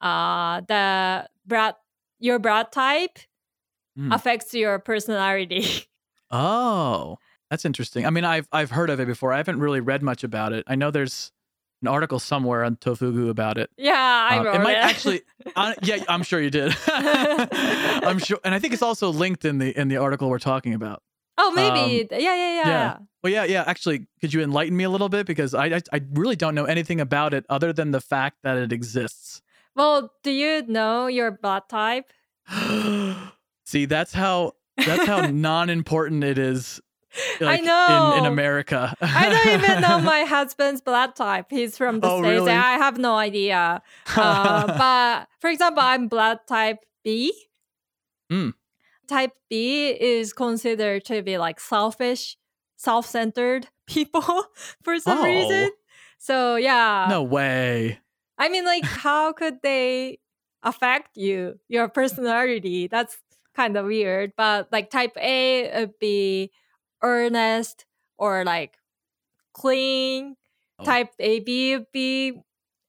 [0.00, 1.74] Uh, the blood,
[2.18, 3.18] your blood type
[3.96, 4.12] Hmm.
[4.12, 5.64] affects your personality.
[6.30, 7.18] Oh,
[7.50, 8.06] that's interesting.
[8.06, 9.32] I mean, I've I've heard of it before.
[9.32, 10.64] I haven't really read much about it.
[10.66, 11.30] I know there's
[11.80, 13.70] an article somewhere on Tofugu about it.
[13.76, 13.92] yeah,
[14.30, 14.64] I Um, wrote it it.
[14.64, 15.20] might actually,
[15.54, 16.74] uh, yeah, I'm sure you did.
[16.88, 20.74] I'm sure, and I think it's also linked in the in the article we're talking
[20.74, 21.02] about.
[21.38, 22.08] oh, maybe.
[22.10, 22.68] yeah, yeah, yeah, um, yeah.
[22.68, 22.98] yeah.
[23.22, 23.64] Well, yeah, yeah.
[23.66, 26.64] Actually, could you enlighten me a little bit because I I, I really don't know
[26.64, 29.40] anything about it other than the fact that it exists.
[29.76, 32.10] Well, do you know your blood type?
[33.64, 36.80] See, that's how that's how non-important it is.
[37.40, 38.32] I like, in, in.
[38.32, 38.92] America.
[39.00, 41.46] I don't even know my husband's blood type.
[41.48, 42.28] He's from the Oh, States.
[42.30, 42.50] really?
[42.52, 43.82] I have no idea.
[44.16, 47.32] Uh, but for example, I'm blood type B.
[48.32, 48.54] Mm.
[49.06, 52.36] Type B is considered to be like selfish,
[52.76, 54.22] self centered people
[54.82, 55.24] for some Oh.
[55.24, 55.70] reason.
[56.18, 57.06] So, yeah.
[57.08, 58.00] no way.
[58.38, 60.18] I mean, like, how could they
[60.64, 62.88] affect you, your personality?
[62.88, 63.18] That's
[63.54, 64.32] kind of weird.
[64.36, 66.50] But like, type A would be
[67.02, 67.84] earnest
[68.18, 68.76] or like
[69.52, 70.36] clean.
[70.78, 70.84] Oh.
[70.84, 72.40] Type AB would be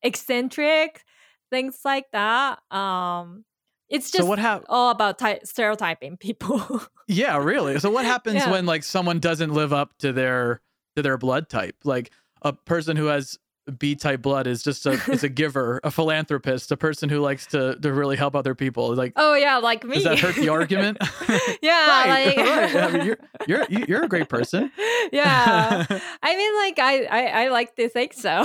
[0.01, 1.03] eccentric,
[1.51, 2.59] things like that.
[2.71, 3.45] Um,
[3.89, 6.81] it's just so what hap- all about ty- stereotyping people.
[7.07, 7.79] Yeah, really.
[7.79, 8.49] So what happens Yeah.
[8.49, 10.61] when like someone doesn't live up to their
[10.95, 11.75] to their blood type?
[11.83, 12.09] Like
[12.41, 13.37] a person who has
[13.79, 17.47] B type blood is just a is a giver, a philanthropist, a person who likes
[17.47, 18.93] to to really help other people.
[18.95, 19.95] Like oh yeah, like me.
[19.95, 20.97] does that hurt the argument?
[21.61, 22.75] yeah, right, like right.
[22.75, 24.71] I mean, you're you're you- you're a great person.
[25.11, 25.85] yeah.
[26.23, 28.43] I mean, like I, I, I like to think so.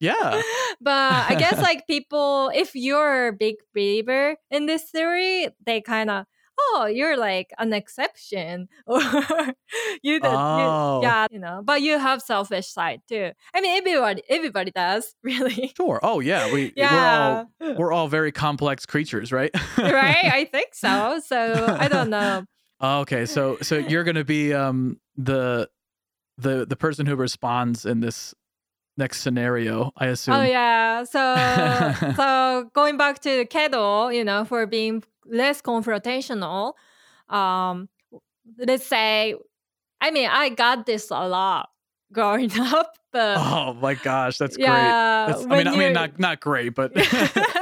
[0.00, 0.42] yeah.
[0.80, 6.10] but I guess like people, if you're a big believer in this theory, they kind
[6.10, 6.26] of,
[6.60, 9.00] oh, you're like an exception, or
[10.02, 11.00] you, don't, Oh.
[11.00, 11.62] you, yeah, you know.
[11.64, 13.30] But you have selfish side too.
[13.54, 15.72] I mean, everybody, everybody does, really.
[15.76, 16.00] Sure.
[16.02, 16.52] Oh yeah.
[16.52, 19.50] We Yeah, we're all we're all very complex creatures, right?
[19.78, 20.24] right.
[20.24, 21.20] I think so.
[21.24, 22.44] So I don't know.
[22.80, 23.26] Oh, okay.
[23.26, 25.68] So so you're gonna be um the
[26.38, 28.34] the the person who responds in this
[28.96, 30.34] next scenario, I assume.
[30.34, 31.04] Oh yeah.
[31.04, 36.73] So so going back to Kedo, you know, for being less confrontational,
[37.29, 37.89] um,
[38.57, 39.35] let's say,
[40.01, 41.69] I mean, I got this a lot
[42.11, 44.67] growing up, but Oh my gosh, that's great.
[44.67, 46.93] yeah, That's, I when mean, I mean, you're- not not great, but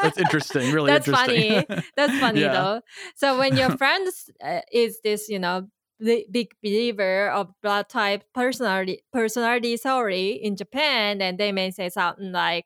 [0.01, 0.71] that's interesting.
[0.71, 1.65] Really That's interesting.
[1.95, 2.51] That's funny Yeah.
[2.53, 2.81] though.
[3.15, 4.07] So when your friend
[4.43, 5.67] uh, is this, you know,
[5.99, 11.87] the big believer of blood type personality personality theory in Japan, and they may say
[11.89, 12.65] something like,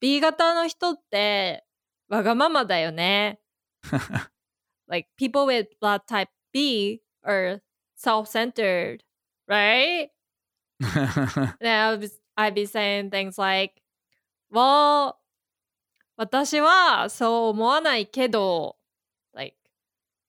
[0.00, 1.62] "B 型の人って
[2.08, 3.38] わがままだよね."
[4.88, 7.60] Like people with blood type B are
[7.96, 9.02] self-centered,
[9.48, 10.10] right?
[10.80, 13.82] And I'll be, I'd be saying things like,
[14.50, 15.16] Well,
[16.18, 18.76] 私はそう思わないけど、
[19.34, 19.54] like,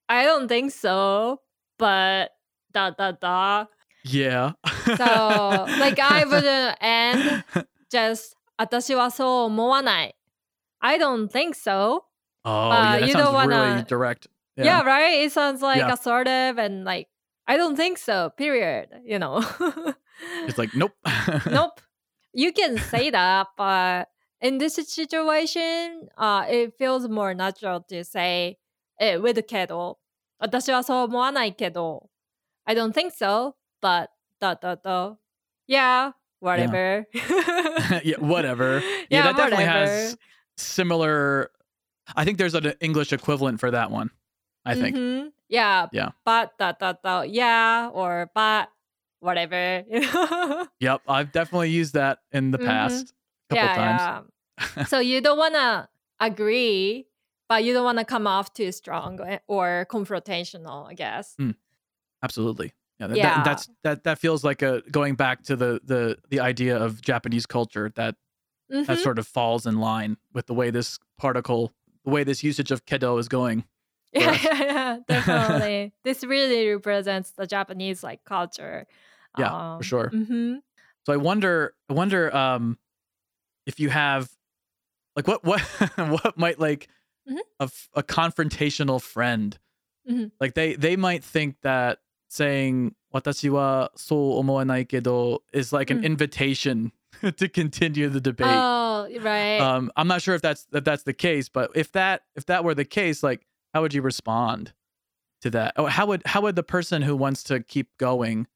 [0.08, 1.42] I don't think so,
[1.78, 2.32] but
[2.74, 3.68] da da da.
[4.04, 4.54] yeah.
[4.98, 7.44] So, like, I wouldn't end
[7.90, 10.16] just 私はそう思わない.
[10.82, 12.04] I don't think so.
[12.46, 14.28] Oh, Uh, yeah, that you sounds don't really wanna- direct.
[14.56, 15.22] Yeah, right?
[15.22, 15.94] It sounds like Yeah.
[15.94, 17.08] assertive and like,
[17.48, 18.90] I don't think so, period.
[19.06, 19.44] You know?
[20.48, 20.94] It's like, nope.
[21.46, 21.80] nope.
[22.34, 24.10] You can say that, but
[24.42, 28.58] in this situation, uh, it feels more natural to say
[29.00, 30.00] it with けど。
[30.40, 32.10] 私はそう思わないけど。
[32.66, 35.16] I don't think so, but da da da.
[35.68, 37.06] Yeah, whatever.
[38.04, 38.82] yeah, whatever.
[39.10, 40.18] Yeah, Yeah, that definitely has whatever.
[40.58, 41.52] similar.
[42.17, 44.11] I think there's an English equivalent for that one.
[44.65, 44.97] I think.
[44.97, 45.33] Mhm.
[45.49, 45.89] Yeah.
[45.93, 46.11] Yeah.
[46.25, 47.23] But da da.
[47.23, 48.69] Yeah, or but
[49.21, 49.85] whatever.
[50.81, 52.67] Yep, I've definitely used that in the Mhm.
[52.67, 53.13] past
[53.51, 54.29] a couple times.
[54.77, 54.85] yeah.
[54.93, 55.89] so you don't want to
[56.21, 57.07] agree,
[57.49, 61.37] but you don't want to come off too strong eh, or confrontational, I guess.
[62.23, 62.73] Absolutely.
[62.99, 63.35] Yeah, that, Yeah.
[63.37, 64.05] That, that's that.
[64.05, 68.17] That feels like a going back to the the the idea of Japanese culture that
[68.69, 69.03] that Mhm.
[69.03, 71.73] sort of falls in line with the way this particle,
[72.05, 73.65] the way this usage of kedo is going.
[74.15, 75.93] Yeah, yeah, definitely.
[76.05, 78.87] this really represents the Japanese like culture.
[79.39, 80.09] Yeah, for sure.
[80.11, 80.57] hmm
[81.07, 82.77] So I wonder, I wonder um,
[83.67, 84.29] if you have,
[85.17, 85.61] like, what what
[85.97, 86.89] what might like
[87.27, 87.39] Mhm.
[87.61, 89.59] a, f- a confrontational friend,
[90.11, 90.31] Mhm.
[90.41, 96.01] like they they might think that saying "watashi wa so omowanai kedo" is like an
[96.01, 96.05] Mm.
[96.05, 96.93] invitation
[97.39, 98.49] to continue the debate.
[98.51, 98.82] Oh,
[99.21, 99.59] right.
[99.59, 102.65] um, I'm not sure if that's if that's the case, but if that if that
[102.65, 104.73] were the case, like, how would you respond
[105.43, 105.75] to that?
[105.77, 108.47] Oh, how would how would the person who wants to keep going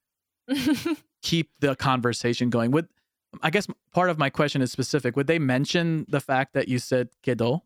[1.23, 2.71] keep the conversation going.
[2.71, 2.89] Would
[3.43, 5.17] I guess part of my question is specific.
[5.17, 7.63] Would they mention the fact that you said kedo,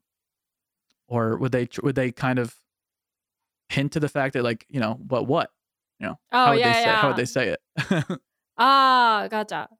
[1.08, 2.56] or would they would they kind of
[3.68, 5.50] hint to the fact that like you know but what
[6.00, 6.96] you know oh, how would yeah, they say yeah.
[6.96, 8.20] how would they say it?
[8.62, 9.70] Ah, gotcha.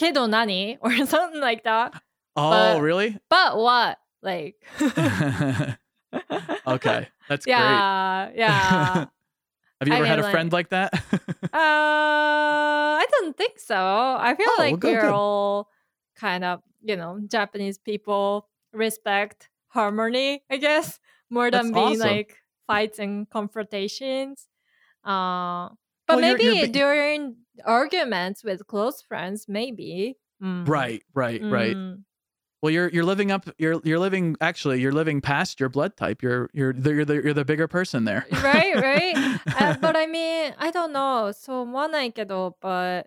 [0.00, 0.78] Kedo nani?
[0.80, 1.92] Or something like that.
[2.36, 3.18] oh But- really?
[3.28, 3.98] But what?
[4.22, 4.56] Like,
[6.66, 7.54] okay, that's great.
[7.54, 9.06] yeah, yeah.
[9.80, 10.92] Have you I ever had a like- friend like that?
[11.52, 13.74] Uh, I don't think so.
[13.76, 15.12] I feel Oh, like good, we're good.
[15.12, 15.68] all
[16.16, 20.98] kind of, you know, Japanese people respect harmony, I guess,
[21.30, 22.08] more than That's being awesome.
[22.10, 22.36] like
[22.66, 24.46] fights and confrontations.
[25.02, 25.70] Uh,
[26.06, 30.17] but Well, you're- maybe you're be- during arguments with close friends, maybe.
[30.43, 30.67] Mm.
[30.67, 31.75] right, right, right.
[31.75, 32.03] Mm.
[32.61, 33.47] Well, you're you're living up.
[33.57, 34.81] You're you're living actually.
[34.81, 36.21] You're living past your blood type.
[36.23, 38.25] You're you're the, you're the you're the bigger person there.
[38.43, 39.39] right, right.
[39.59, 41.31] uh, but I mean, I don't know.
[41.31, 43.05] So 思わないけど, but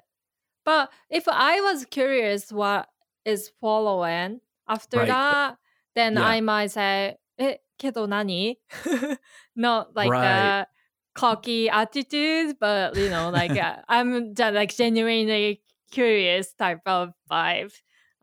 [0.64, 2.88] but if I was curious what
[3.24, 5.08] is following after Right.
[5.08, 5.56] that,
[5.94, 6.26] then Yeah.
[6.28, 8.58] I might say, え、けど何?
[9.56, 10.24] Not like Right.
[10.24, 10.68] a
[11.15, 15.61] cocky attitude, but you know, like uh, I'm like genuinely
[15.91, 17.73] curious type of vibe.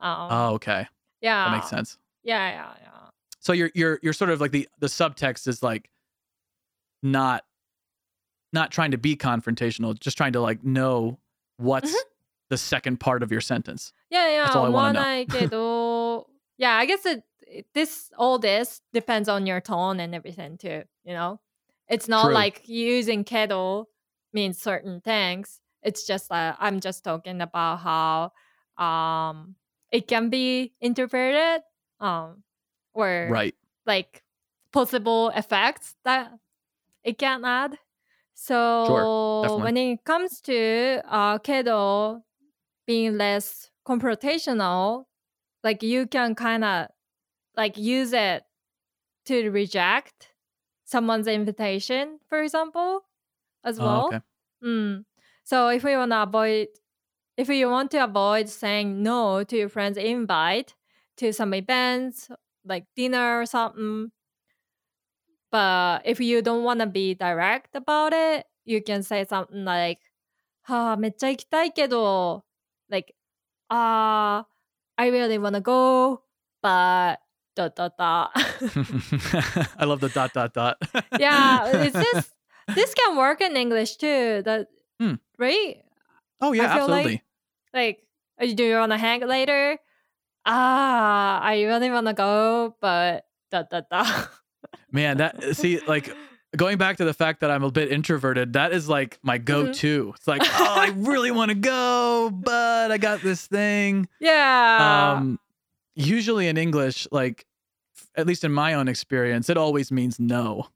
[0.01, 0.86] Um, oh, okay.
[1.20, 1.99] Yeah, that makes sense.
[2.22, 2.91] Yeah, yeah, yeah.
[3.41, 5.91] So you're you're you're sort of like the the subtext is like
[7.03, 7.45] not
[8.53, 11.18] not trying to be confrontational, just trying to like know
[11.57, 12.09] what's mm-hmm.
[12.49, 13.93] the second part of your sentence.
[14.11, 14.45] Yeah, yeah.
[14.45, 16.26] That's all I want to know.
[16.59, 17.22] yeah, I guess it,
[17.74, 20.82] this all this depends on your tone and everything too.
[21.05, 21.41] You know.
[21.91, 22.34] It's not True.
[22.34, 23.86] like using kedo
[24.34, 25.61] means certain things.
[25.82, 28.32] It's just uh, I'm just talking about how
[28.82, 29.57] um
[29.93, 31.62] it can be interpreted
[32.01, 32.45] um
[32.95, 33.55] or Right.
[33.86, 34.22] like
[34.72, 36.32] possible effects that
[37.05, 37.78] it can add.
[38.34, 39.01] So
[39.43, 39.62] definitely.
[39.62, 42.22] when it comes to uh, kedo
[42.86, 45.07] being less confrontational,
[45.64, 46.88] like you can kind of
[47.57, 48.45] like use it
[49.26, 50.30] to reject
[50.89, 53.05] someone's invitation, for example,
[53.63, 54.07] as Oh, well.
[54.07, 54.22] okay.
[54.63, 55.05] Mm.
[55.43, 56.68] So if you want to avoid,
[57.38, 60.76] if you want to avoid saying no to your friend's invite
[61.18, 62.30] to some events
[62.66, 64.11] like dinner or something,
[65.51, 69.99] but if you don't want to be direct about it, you can say something like,
[70.63, 72.43] はあ、めっちゃ行きたいけど、
[72.89, 73.13] like,
[73.70, 74.47] あ、
[74.97, 76.24] I really wanna go,
[76.61, 77.20] but
[77.57, 78.30] dot dot dot.
[78.34, 80.76] I love the dot dot dot.
[81.18, 82.30] yeah, is this
[82.74, 84.42] this can work in English too.
[84.44, 84.68] That
[85.01, 85.14] Hmm.
[85.38, 85.82] right?
[86.40, 87.22] Oh yeah, like- absolutely.
[87.72, 87.98] Like,
[88.40, 89.78] uh, do you wanna hang later?
[90.46, 94.30] Ah, I really wanna go, but dot dot dot.
[94.90, 96.12] Man, that see like
[96.57, 99.44] going back to the fact that I'm a bit introverted, that is like my Mm-hmm.
[99.44, 100.12] go-to.
[100.16, 104.09] It's like, oh, I really want to go, but I got this thing.
[104.20, 105.14] yeah.
[105.16, 105.38] um
[106.07, 107.44] usually in english like
[108.16, 110.66] at least in my own experience it always means no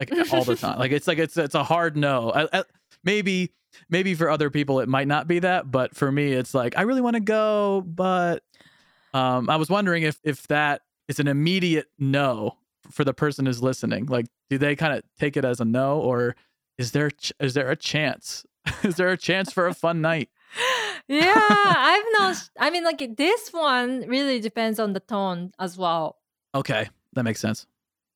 [0.00, 0.78] like all the time.
[0.78, 2.30] Like it's like it's it's a hard no.
[2.30, 2.64] I, I-
[3.04, 3.50] maybe
[3.90, 6.82] maybe for other people it might not be that but for me it's like i
[6.82, 8.42] really want to go but
[9.12, 12.56] um i was wondering if if that is an immediate no
[12.90, 14.06] for the person who's listening.
[14.06, 16.36] Like do they kind of take it as a no or
[16.78, 18.44] is there ch- is there a chance?
[18.82, 20.28] Is there a chance for a fun night
[21.08, 21.34] yeah,
[21.92, 22.50] I've not.
[22.58, 26.16] I mean, like this one really depends on the tone as well.
[26.54, 27.66] okay that makes sense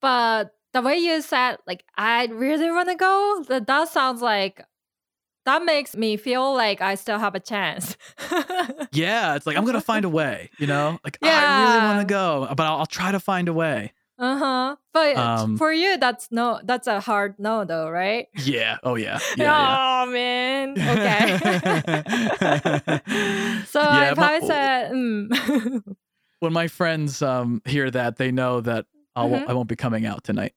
[0.01, 4.65] But the way you said, like, I really want to go, that, that sounds like
[5.45, 7.97] that makes me feel like I still have a chance.
[8.93, 10.99] Yeah, it's like I'm gonna find a way, you know.
[11.05, 13.93] Like I really want to go, but I'll, I'll try to find a way.
[14.19, 14.77] Uh huh.
[14.93, 18.29] But Um, for you, that's no, that's a hard no, though, right?
[18.45, 18.79] Yeah.
[18.83, 19.19] Oh yeah.
[19.37, 20.05] Yeah.
[20.07, 20.73] oh man.
[20.73, 21.39] Okay.
[23.67, 25.97] so Yeah, if but- I said, mm.
[26.41, 28.87] when my friends um hear that, they know that
[29.17, 29.51] I won't Mhm.
[29.51, 30.53] I won't be coming out tonight.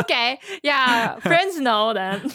[0.00, 2.30] okay, yeah, friends know then.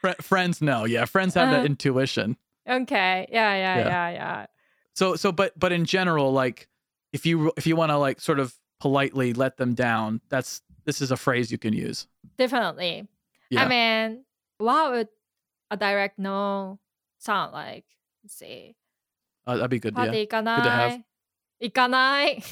[0.00, 0.84] Fri- friends know.
[0.86, 1.58] Yeah, friends have Uh-huh.
[1.58, 2.36] that intuition.
[2.68, 3.88] Okay, yeah, yeah, Yeah.
[3.88, 4.46] yeah, yeah.
[4.94, 6.68] So so but but in general, like
[7.12, 11.01] if you if you want to like sort of politely let them down, that's this
[11.01, 12.07] is a phrase you can use.
[12.37, 13.07] Definitely.
[13.49, 13.63] Yeah.
[13.63, 14.25] I mean,
[14.57, 15.07] what would
[15.71, 16.79] a direct no
[17.19, 17.85] sound like?
[18.23, 18.75] Let's see.
[19.45, 19.93] Uh, that'd be good.
[19.93, 20.19] パーティ Yeah.
[20.19, 20.97] ー行か Good to な have.
[20.97, 21.03] い
[21.59, 22.43] 行かない。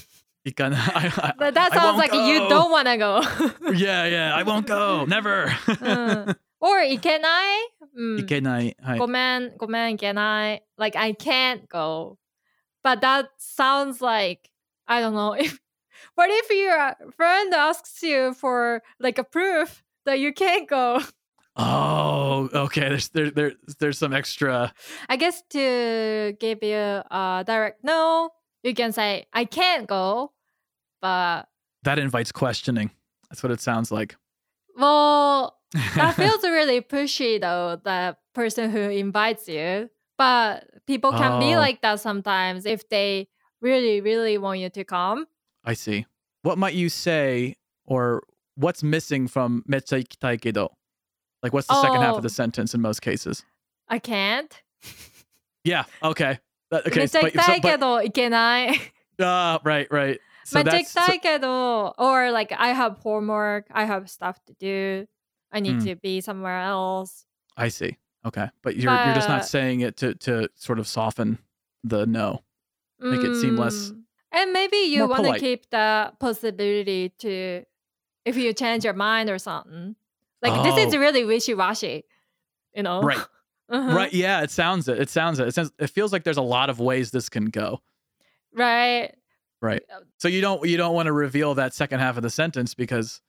[0.43, 2.49] You can, I, I, But that I sounds won't like you go.
[2.49, 3.21] don't want to go.
[3.73, 4.33] Yeah, yeah.
[4.35, 5.05] I won't go.
[5.05, 5.45] Never.
[5.67, 7.59] うん、or 行けない、
[7.95, 8.75] うん、いけない。
[8.81, 8.99] はい。
[8.99, 10.63] ごめん、ごめん、行けない。
[10.77, 12.17] Like, I can't go.
[12.83, 14.49] But that sounds like,
[14.87, 15.33] I don't know.
[15.39, 15.59] If,
[16.14, 21.00] what if your friend asks you for like a proof that you can't go?
[21.56, 22.88] Oh, okay.
[22.90, 24.72] There's there, there there's some extra.
[25.08, 28.30] I guess to give you a direct no,
[28.62, 30.32] you can say, I can't go.
[31.00, 31.48] But,
[31.84, 32.90] That invites questioning.
[33.30, 34.16] That's what it sounds like.
[34.76, 35.56] well,
[35.94, 39.88] that feels really pushy though, the person who invites you.
[40.18, 41.58] But people can be Oh.
[41.58, 43.28] like that sometimes if they
[43.60, 45.26] really, really want you to come.
[45.66, 46.06] I see.
[46.42, 48.22] What might you say, or
[48.54, 50.68] what's missing from meccha ikitai kedo?
[51.42, 52.40] Like, what's the oh, second half of the oh.
[52.40, 53.44] sentence in most cases?
[53.88, 54.62] I can't.
[55.64, 55.84] yeah.
[56.02, 56.38] Okay.
[56.70, 57.02] That, okay.
[57.02, 58.80] Meccha ikitai kedo ikenai.
[59.18, 60.20] Ah, right, right.
[60.44, 65.06] So kedo, so, or like I have homework, I have stuff to do,
[65.50, 65.84] I need mm.
[65.84, 67.24] to be somewhere else.
[67.56, 67.96] I see.
[68.24, 71.38] Okay, but you're but, you're just not saying it to to sort of soften
[71.82, 72.42] the no,
[73.00, 74.02] make mm, it seem less mm.
[74.36, 77.64] And maybe you want to keep the possibility to,
[78.24, 79.96] if you change your mind or something.
[80.42, 80.98] Like this is Oh.
[80.98, 82.04] really wishy washy,
[82.74, 83.02] you know?
[83.02, 83.18] Right.
[83.68, 83.96] Uh-huh.
[83.96, 84.12] Right.
[84.14, 84.42] Yeah.
[84.42, 85.00] It sounds it.
[85.00, 85.48] It sounds it.
[85.48, 85.72] It sounds.
[85.80, 87.80] It feels like there's a lot of ways this can go.
[88.54, 89.12] Right.
[89.60, 89.82] Right.
[90.18, 93.20] So you don't you don't want to reveal that second half of the sentence because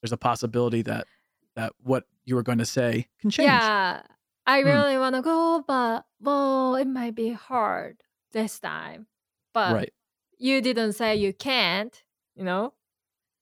[0.00, 1.08] there's a possibility that
[1.56, 3.48] that what you were going to say can change.
[3.48, 4.02] Yeah.
[4.46, 4.68] I Hmm.
[4.68, 8.00] really want to go, but well, it might be hard
[8.30, 9.08] this time.
[9.52, 9.92] But Right
[10.39, 12.03] you didn't say you can't,
[12.35, 12.73] you know?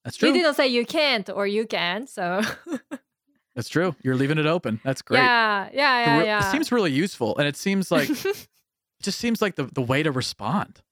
[0.04, 0.32] That's You true.
[0.38, 2.42] didn't say you can't or you can, so
[3.54, 3.94] That's true.
[4.02, 4.80] You're leaving it open.
[4.84, 5.18] That's great.
[5.20, 6.48] yeah, yeah, The yeah, re- yeah.
[6.48, 8.48] It seems really useful, and it seems like it
[9.02, 10.82] just seems like the the way to respond.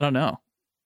[0.00, 0.38] I don't know.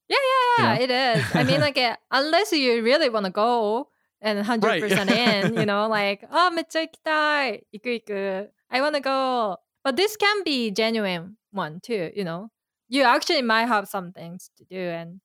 [0.09, 0.17] yeah,
[0.59, 1.25] yeah, yeah, you it is.
[1.35, 3.89] I mean, like, uh, unless you really want to go
[4.23, 7.63] and 100% in, you know, like, oh, めっちゃ行きたい。
[7.73, 8.51] 行く行く。
[8.71, 9.59] I want to go.
[9.85, 12.49] But this can be genuine one too, you know.
[12.94, 15.18] You actually might have some things to do and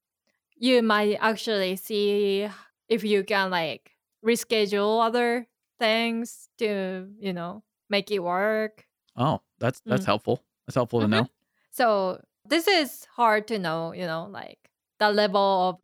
[0.57, 2.49] you might actually see
[2.89, 3.93] if you can like
[4.25, 5.47] reschedule other
[5.79, 8.87] things to, you know, make it work.
[9.17, 10.13] Oh, that's that's Mm.
[10.13, 10.37] helpful.
[10.67, 11.05] That's helpful Mhm.
[11.05, 11.27] to know.
[11.71, 15.77] So this is hard to know, you know, like the level of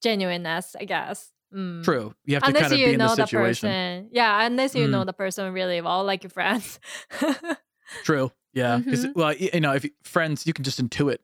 [0.00, 1.32] genuineness, I guess.
[1.52, 1.82] Mm.
[1.82, 2.14] True.
[2.24, 3.68] You have to Unless kind of you be in know the the situation.
[3.68, 4.08] person.
[4.12, 5.06] Yeah, unless you know Mm.
[5.10, 6.78] the person really well, like your friends.
[8.04, 8.30] True.
[8.54, 8.78] Yeah.
[8.84, 9.14] Because Mhm.
[9.16, 11.18] well, you know, if you, friends, you can just intuit.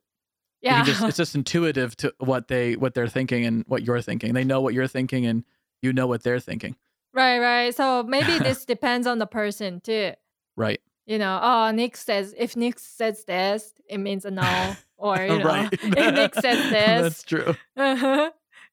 [0.60, 0.84] Yeah.
[0.84, 4.34] just it's just intuitive to what they what they're thinking and what you're thinking.
[4.34, 5.44] They know what you're thinking and
[5.82, 6.74] you know what they're thinking.
[7.14, 7.74] right, right.
[7.74, 10.12] So maybe this depends on the person too.
[10.56, 10.80] Right.
[11.06, 14.76] You know, oh, Nick says, if Nick says this, it means a no.
[14.98, 15.68] Or, you know, right.
[15.72, 17.54] if Nick says this That's true.
[17.76, 18.30] uh-huh,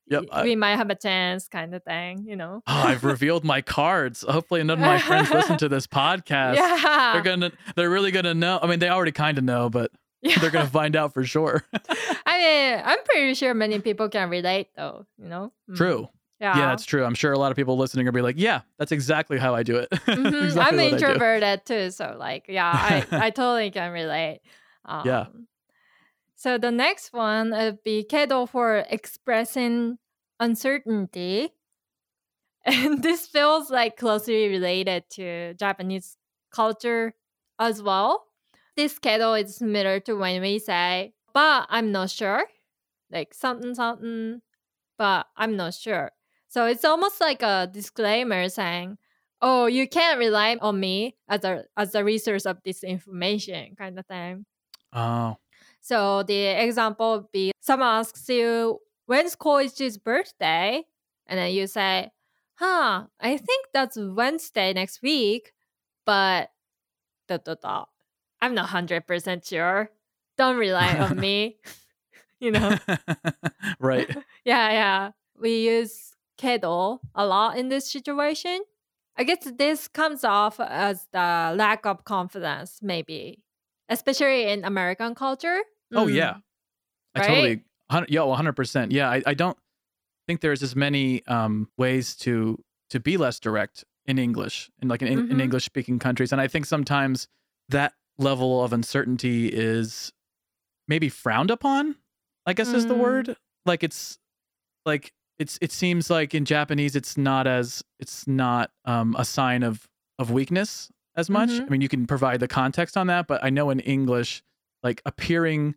[0.07, 0.23] Yep.
[0.23, 2.61] y- I- we might have a chance kind of thing, you know?
[2.67, 4.25] Oh, I've revealed my cards.
[4.27, 6.55] Hopefully none of my friends listen to this podcast.
[6.55, 7.13] yeah.
[7.13, 8.59] They're gonna they're really gonna know.
[8.61, 9.91] I mean, they already kind of know, but
[10.25, 10.39] yeah.
[10.39, 11.63] they're gonna find out for sure.
[12.25, 15.51] I mean, I'm pretty sure many people can relate though, you know?
[15.69, 15.75] Mm.
[15.77, 16.09] True.
[16.39, 16.57] Yeah.
[16.57, 17.05] Yeah, that's true.
[17.05, 19.63] I'm sure a lot of people listening are be like, "Yeah, that's exactly how I
[19.63, 20.43] do it." Mhm.
[20.43, 21.05] Exactly I'm what I do.
[21.05, 24.41] introverted too, so like, yeah, I, I totally can relate.
[24.83, 25.25] Um, Yeah.
[26.35, 29.97] So the next one would be kedo for expressing
[30.39, 31.53] uncertainty.
[32.65, 36.17] And this feels like closely related to Japanese
[36.51, 37.13] culture
[37.59, 38.25] as well.
[38.75, 42.45] This kedo is similar to when we say, but I'm not sure.
[43.11, 44.41] Like something, something,
[44.97, 46.11] but I'm not sure.
[46.47, 48.97] So it's almost like a disclaimer saying,
[49.41, 53.97] oh, you can't rely on me as a as a resource of this information kind
[53.99, 54.45] of thing.
[54.93, 55.35] Oh,
[55.81, 60.83] So the example would be someone asks you, when's Koichi's birthday?
[61.27, 62.11] And then you say,
[62.55, 65.53] huh, I think that's Wednesday next week,
[66.05, 66.49] but
[67.27, 67.85] da, da, da.
[68.45, 69.89] I'm not 100% sure.
[70.37, 71.57] Don't rely on me.
[72.39, 72.77] you know?
[73.79, 74.09] right.
[74.43, 75.11] Yeah, yeah.
[75.39, 78.61] We use kedo a lot in this situation.
[79.17, 83.41] I guess this comes off as the lack of confidence, maybe,
[83.89, 85.61] especially in American culture.
[85.95, 86.13] Oh Mm.
[86.13, 86.35] yeah,
[87.15, 87.27] I Right?
[87.27, 87.63] totally.
[88.09, 88.91] Yeah, one hundred percent.
[88.91, 89.57] Yeah, I, I don't
[90.27, 95.01] think there's as many um, ways to to be less direct in English in like
[95.01, 95.41] in, in Mhm.
[95.41, 97.27] English speaking countries, and I think sometimes
[97.69, 100.11] that level of uncertainty is
[100.87, 101.95] maybe frowned upon.
[102.45, 102.99] I guess is the Mm.
[102.99, 103.37] word.
[103.65, 104.19] Like it's
[104.85, 109.63] like it's it seems like in Japanese it's not as it's not um, a sign
[109.63, 109.87] of
[110.19, 111.49] of weakness as much.
[111.49, 111.65] Mhm.
[111.65, 114.43] I mean, you can provide the context on that, but I know in English,
[114.83, 115.75] like appearing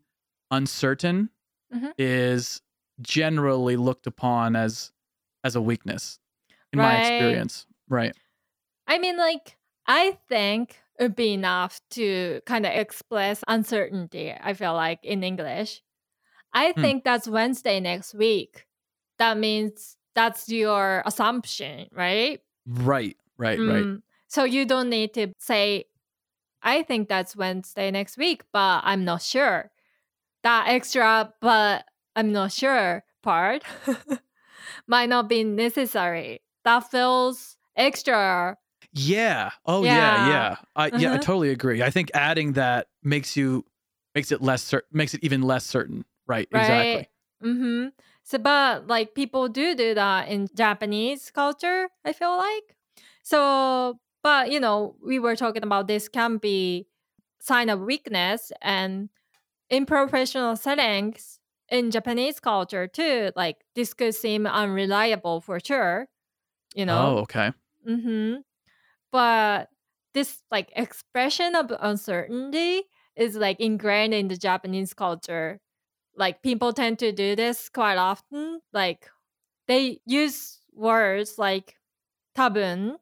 [0.50, 1.30] uncertain
[1.74, 1.92] Mhm.
[1.98, 2.60] is
[3.00, 4.92] generally looked upon as
[5.44, 6.18] as a weakness
[6.72, 7.66] in my experience.
[7.88, 8.14] Right.
[8.86, 10.82] I mean, like, I think
[11.14, 15.82] be enough to kind of express uncertainty, I feel like, in English.
[16.52, 16.80] I Hmm.
[16.80, 18.66] think that's Wednesday next week.
[19.18, 22.40] That means that's your assumption, right?
[22.66, 23.16] Right.
[23.36, 23.58] Right.
[23.58, 23.84] Right.
[23.84, 24.02] Mm.
[24.26, 25.84] So you don't need to say,
[26.62, 29.70] I think that's Wednesday next week, but I'm not sure.
[30.42, 31.84] That extra, but
[32.16, 33.62] I'm not sure part
[34.86, 36.40] might not be necessary.
[36.64, 38.56] That feels extra.
[38.98, 39.50] Yeah.
[39.66, 40.16] Oh yeah.
[40.16, 40.28] Yeah.
[40.28, 40.56] Yeah.
[40.76, 41.08] I yeah.
[41.10, 41.18] I Uh-huh.
[41.18, 41.82] totally agree.
[41.82, 43.64] I think adding that makes you
[44.14, 46.04] makes it less cer- makes it even less certain.
[46.26, 46.48] Right.
[46.50, 46.96] Exactly.
[46.96, 47.08] Right.
[47.42, 47.88] Mm-hmm.
[48.24, 52.76] So, but like people do do that in Japanese culture, I feel like.
[53.22, 56.86] So, but you know, we were talking about this can be
[57.40, 59.08] sign of weakness and
[59.70, 61.38] in professional settings
[61.70, 66.08] in Japanese culture too, like this could seem unreliable for sure.
[66.74, 67.18] You know, Oh.
[67.22, 67.52] Okay.
[67.88, 68.36] Mm-hmm.
[69.12, 69.68] But
[70.14, 72.82] this like expression of uncertainty
[73.16, 75.60] is like ingrained in the Japanese culture.
[76.16, 78.60] Like people tend to do this quite often.
[78.72, 79.08] Like
[79.68, 81.76] they use words like
[82.36, 82.96] tabun,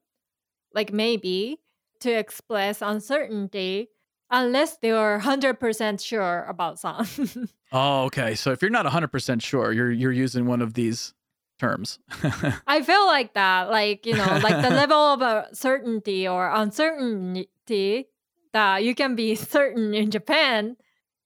[0.74, 1.58] like maybe,
[2.00, 3.88] to express uncertainty
[4.30, 7.48] unless they are 100% sure about something.
[7.72, 8.04] Oh.
[8.04, 8.36] Okay.
[8.36, 11.12] So if you're not 100 percent sure, you're you're using one of these
[11.58, 11.98] terms.
[12.66, 18.08] I feel like that, like, you know, like the level of uh, certainty or uncertainty
[18.52, 20.76] that you can be certain in Japan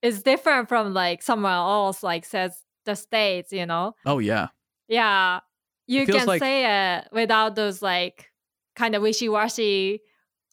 [0.03, 3.95] is different from like somewhere else, like says the States, you know?
[4.07, 4.49] oh yeah.
[4.89, 5.41] Yeah.
[5.87, 6.65] You can like- say
[6.99, 8.31] it without those like
[8.77, 10.01] kind of wishy washy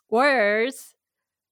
[0.09, 0.95] words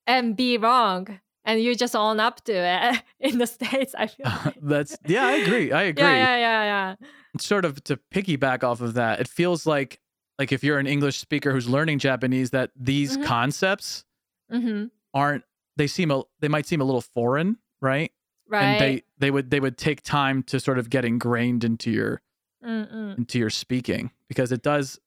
[0.08, 1.20] and be wrong.
[1.48, 4.26] And you just own up to it in the States, I feel.
[4.26, 4.56] like.
[4.62, 5.26] That's yeah.
[5.28, 5.72] I agree.
[5.72, 6.04] I agree.
[6.04, 6.96] Yeah, yeah, yeah, yeah.
[7.40, 10.00] Sort of to piggyback off of that, it feels like
[10.38, 13.26] like if you're an English speaker who's learning Japanese, that these Mhm.
[13.26, 14.04] concepts
[14.52, 14.88] Mm-hmm.
[15.14, 15.44] aren't
[15.78, 18.12] they seem a they might seem a little foreign, right?
[18.48, 18.64] Right.
[18.64, 22.22] And they they would they would take time to sort of get ingrained into your
[22.64, 23.18] Mm-mm.
[23.18, 25.00] into your speaking because it does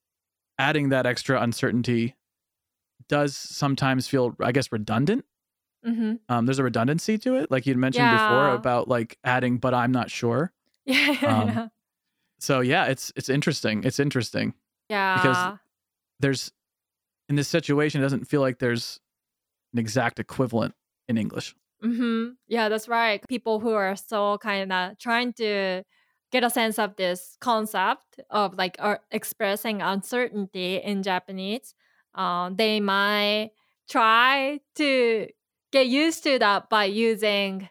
[0.59, 2.17] adding that extra uncertainty
[3.09, 5.25] does sometimes feel, I guess, redundant.
[5.85, 9.73] hmm Um, there's a redundancy to it, like you'd mentioned before about like adding, but
[9.75, 10.53] I'm not sure.
[10.85, 11.17] Yeah.
[11.27, 11.71] Um,
[12.39, 13.85] So yeah, it's it's interesting.
[13.85, 14.55] It's interesting.
[14.89, 15.15] yeah.
[15.15, 15.53] Because
[16.21, 16.53] there's
[17.29, 19.01] in this situation, it doesn't feel like there's
[19.73, 20.75] an exact equivalent
[21.09, 21.57] in English.
[21.83, 23.23] hmm Yeah, that's right.
[23.29, 25.85] People who are so kind of trying to
[26.33, 31.75] get a sense of this concept of like uh, expressing uncertainty in Japanese,
[32.15, 33.53] uh, they might
[33.89, 35.29] try to
[35.73, 37.69] get used to that by using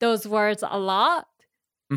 [0.00, 1.28] those words a lot,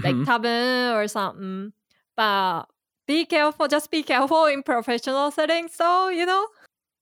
[0.04, 0.26] like Mhm.
[0.26, 1.74] tabun or something.
[2.20, 2.66] But
[3.08, 6.48] be careful, just be careful in professional settings, though, you know?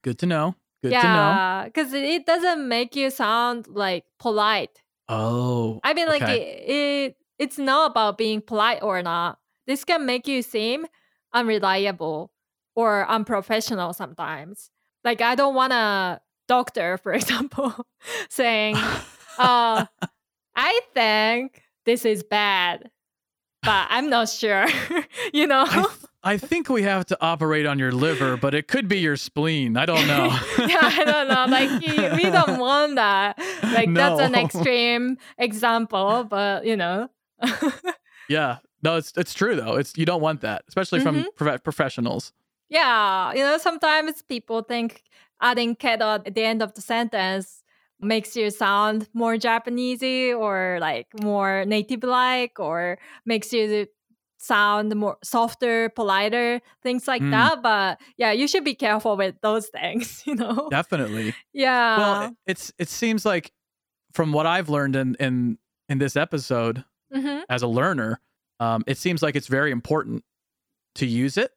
[0.04, 0.54] Good to know.
[0.84, 1.02] Good to know.
[1.02, 4.84] yeah, because it doesn't make you sound like polite.
[5.10, 6.40] Oh, I mean, like okay.
[6.40, 9.40] it, it, it's not about being polite or not.
[9.66, 10.86] This can make you seem
[11.34, 12.30] unreliable
[12.76, 14.70] or unprofessional sometimes.
[15.04, 17.74] Like I don't want a doctor, for example,
[18.30, 18.76] saying,
[19.40, 19.88] "Uh,
[20.56, 22.92] I think this is bad,
[23.68, 24.66] but I'm not sure."
[25.34, 25.66] you know?
[25.68, 25.88] I, th-
[26.24, 29.78] I think we have to operate on your liver, but it could be your spleen.
[29.78, 30.26] I don't know.
[30.60, 31.46] yeah, I don't know.
[31.48, 31.70] Like
[32.18, 33.38] we don't want that.
[33.64, 37.10] Like that's an extreme example, but you know.
[38.30, 38.58] yeah.
[38.84, 39.76] No, it's it's true though.
[39.76, 41.36] It's you don't want that, especially from Mm-hmm.
[41.36, 42.32] prof- professionals.
[42.70, 45.02] Yeah, you know, sometimes people think
[45.42, 47.64] adding kedo at the end of the sentence
[48.00, 53.88] makes you sound more Japanesey or like more native like or makes you
[54.38, 57.32] sound more softer, politer, things like Mm.
[57.32, 57.64] that.
[57.64, 60.68] But yeah, you should be careful with those things, you know?
[60.70, 61.34] Definitely.
[61.54, 61.98] Yeah.
[61.98, 63.52] well, it, it's it seems like
[64.14, 65.58] from what I've learned in in
[65.90, 68.20] in this episode hmm as a learner,
[68.60, 70.24] um, it seems like it's very important
[70.96, 71.52] to use it,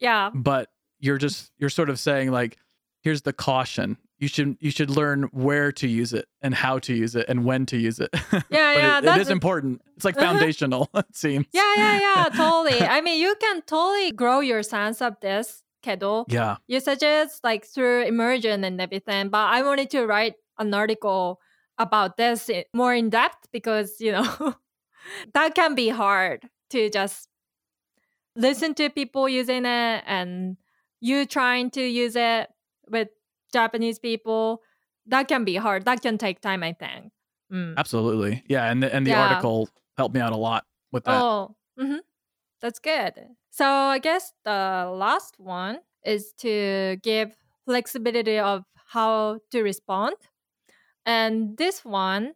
[0.00, 0.30] Yeah.
[0.34, 0.68] but
[0.98, 2.58] you're just you're sort of saying like,
[3.02, 3.96] here's the caution.
[4.18, 7.44] You should you should learn where to use it and how to use it and
[7.44, 8.10] when to use it.
[8.50, 9.80] Yeah, yeah, it, it is important.
[9.96, 10.32] It's like Uh-huh.
[10.32, 10.90] foundational.
[10.94, 11.46] It seems.
[11.52, 12.80] Yeah, yeah, yeah, totally.
[12.82, 16.24] I mean, you can totally grow your sense of this, kedo.
[16.28, 16.56] Yeah.
[16.66, 19.28] you suggest like through immersion and everything.
[19.30, 21.38] But I wanted to write an article
[21.78, 24.54] about this more in depth because, you know,
[25.34, 27.28] that can be hard to just
[28.34, 30.56] listen to people using it and
[31.00, 32.48] you trying to use it
[32.90, 33.08] with
[33.52, 34.62] Japanese people.
[35.06, 35.84] That can be hard.
[35.84, 37.12] That can take time, I think.
[37.52, 37.74] Mm.
[37.76, 38.42] Absolutely.
[38.46, 39.22] Yeah, and the, and the Yeah.
[39.22, 41.20] article helped me out a lot with that.
[41.20, 41.96] Oh, hmm
[42.60, 43.14] that's good.
[43.50, 47.34] So I guess the last one is to give
[47.66, 50.16] flexibility of how to respond.
[51.06, 52.34] And this one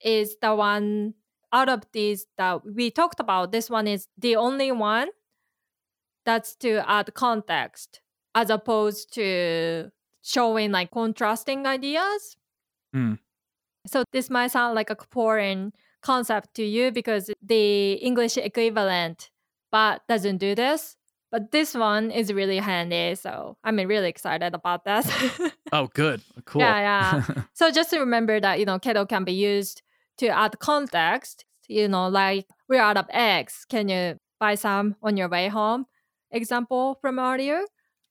[0.00, 1.14] is the one
[1.52, 3.52] out of these that we talked about.
[3.52, 5.08] This one is the only one
[6.24, 8.00] that's to add context
[8.34, 9.90] as opposed to
[10.24, 12.36] showing like contrasting ideas.
[12.92, 13.14] Hmm.
[13.86, 15.72] So this might sound like a foreign
[16.02, 19.30] concept to you because the English equivalent
[19.70, 20.96] but doesn't do this.
[21.30, 23.16] But this one is really handy.
[23.16, 25.10] So I'm really excited about this.
[25.72, 26.20] Oh, good.
[26.44, 26.60] Cool.
[26.60, 29.82] Yeah, so just to remember that, you know, kedo can be used
[30.18, 31.44] to add context.
[31.66, 33.66] You know, like we're out of eggs.
[33.68, 35.86] Can you buy some on your way home?
[36.30, 37.62] Example from earlier.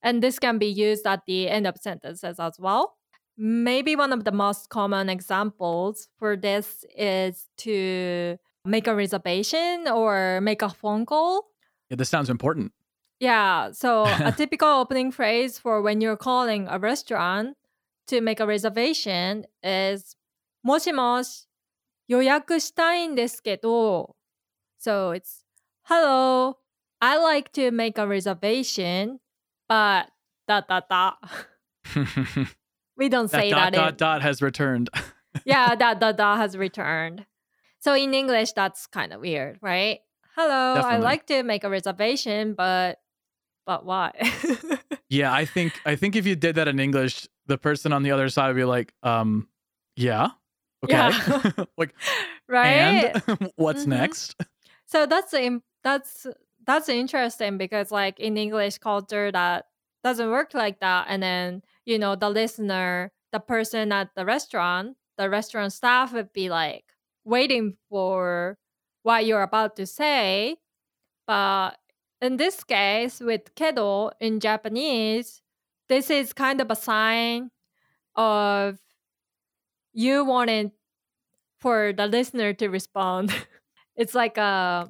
[0.03, 2.95] And this can be used at the end of sentences as well.
[3.37, 10.41] Maybe one of the most common examples for this is to make a reservation or
[10.41, 11.47] make a phone call.
[11.91, 12.72] yeah, this sounds important.
[13.20, 17.57] Yeah, so a typical opening phrase for when you're calling a restaurant
[18.09, 20.16] to make a reservation is
[20.62, 21.49] もしもし
[22.09, 24.16] 予約したいんですけど
[24.81, 25.45] So it's
[25.85, 26.59] Hello,
[27.01, 29.18] I like to make a reservation,
[29.70, 30.09] but
[30.47, 31.18] dot dot dot.
[32.97, 33.74] We don't that say dot that.
[33.74, 34.89] dot dot has returned.
[35.45, 37.26] yeah, that dot dot has returned.
[37.80, 39.99] So in English, that's kind of weird, right?
[40.36, 42.99] Hello, I like to make a reservation, but
[43.66, 44.11] but why?
[45.09, 48.11] yeah, I think I think if you did that in English, the person on the
[48.11, 49.47] other side would be like, um,
[49.95, 50.30] yeah.
[50.84, 50.93] Okay.
[50.95, 51.51] Yeah.
[51.78, 51.93] like
[52.49, 53.16] right?
[53.28, 53.88] and what's Mhm.
[53.89, 54.36] next?
[54.86, 56.28] So that's im- that's
[56.66, 59.66] that's interesting because like in English culture that
[60.03, 64.97] doesn't work like that and then you know the listener, the person at the restaurant,
[65.18, 66.86] the restaurant staff would be like
[67.26, 68.57] waiting for
[69.03, 70.57] what you're about to say.
[71.28, 71.78] But
[72.22, 75.41] in this case with kedo in Japanese,
[75.89, 77.51] this is kind of a sign
[78.16, 78.80] of
[79.93, 80.72] you wanting
[81.59, 83.34] for the listener to respond.
[83.95, 84.89] it's like a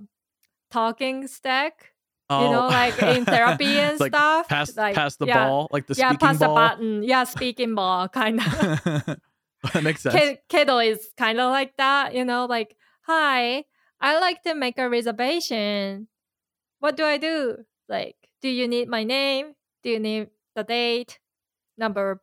[0.74, 1.93] talking stack
[2.34, 4.03] You know, like in therapy and Oh.
[4.03, 4.47] Like, stuff.
[4.49, 6.49] pass like, pass the yeah, ball, like the yeah, speaking pass ball.
[6.49, 7.03] the button.
[7.03, 8.49] Yeah, speaking ball, kind of.
[9.74, 10.15] that makes sense.
[10.17, 13.65] Ke- Kedo is kind of like that, you know, like, hi,
[14.01, 16.07] I like to make a reservation.
[16.80, 17.63] What do I do?
[17.88, 19.53] Like, do you need my name?
[19.84, 21.19] Do you need the date,
[21.78, 22.19] number of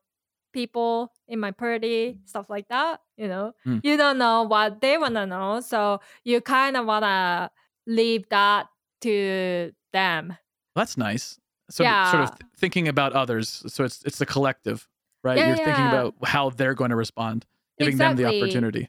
[0.53, 3.01] people in my party, stuff like that?
[3.17, 3.81] You know, Mm.
[3.85, 5.61] you don't know what they want to know.
[5.61, 7.51] So you kind of want to
[7.87, 8.69] leave that
[9.03, 10.37] to them.
[10.75, 11.39] That's nice.
[11.71, 13.63] So of, sort of th- thinking about others.
[13.69, 14.89] So it's it's the collective,
[15.23, 15.39] right?
[15.39, 17.47] Yeah, You're thinking about how they're going to respond,
[17.79, 18.43] giving them the Exactly.
[18.43, 18.89] opportunity.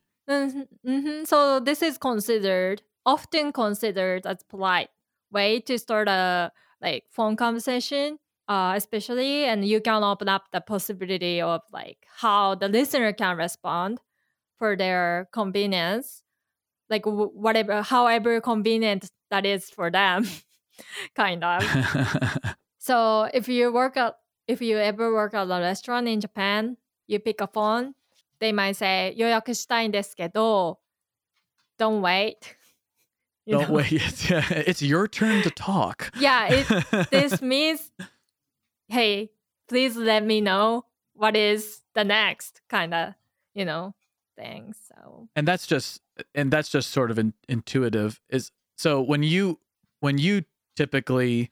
[0.85, 4.89] hmm So this is considered often considered as polite
[5.31, 8.17] way to start a like phone conversation,
[8.47, 13.37] uh, especially, and you can open up the possibility of like how the listener can
[13.37, 13.99] respond
[14.57, 16.20] for their convenience,
[16.90, 20.26] like w- whatever, however convenient that is for them,
[21.14, 21.62] kind of.
[22.78, 24.16] So if you work at
[24.46, 26.76] if you ever work at a restaurant in Japan,
[27.08, 27.94] you pick a phone,
[28.38, 30.78] they might say 予約したいんですけど
[31.78, 32.56] don't wait.
[33.44, 33.74] You Don't know?
[33.76, 33.92] wait.
[33.92, 36.10] It's, it's your turn to talk.
[36.18, 37.90] Yeah, it, this means
[38.88, 39.30] hey,
[39.68, 43.14] please let me know what is the next kind of,
[43.54, 43.94] you know,
[44.36, 44.74] thing.
[44.88, 46.00] So and that's just
[46.35, 49.59] and that's just sort of in, intuitive is so when you
[49.99, 50.43] when you
[50.75, 51.51] typically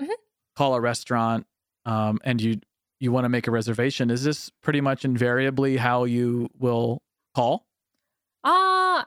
[0.00, 0.14] Mhm.
[0.56, 1.46] call a restaurant
[1.84, 2.60] um, and you
[2.98, 7.02] you want to make a reservation is this pretty much invariably how you will
[7.34, 7.66] call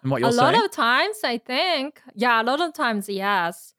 [0.04, 0.66] what a lot say?
[0.66, 3.74] of times I think, yeah, a lot of times, yes.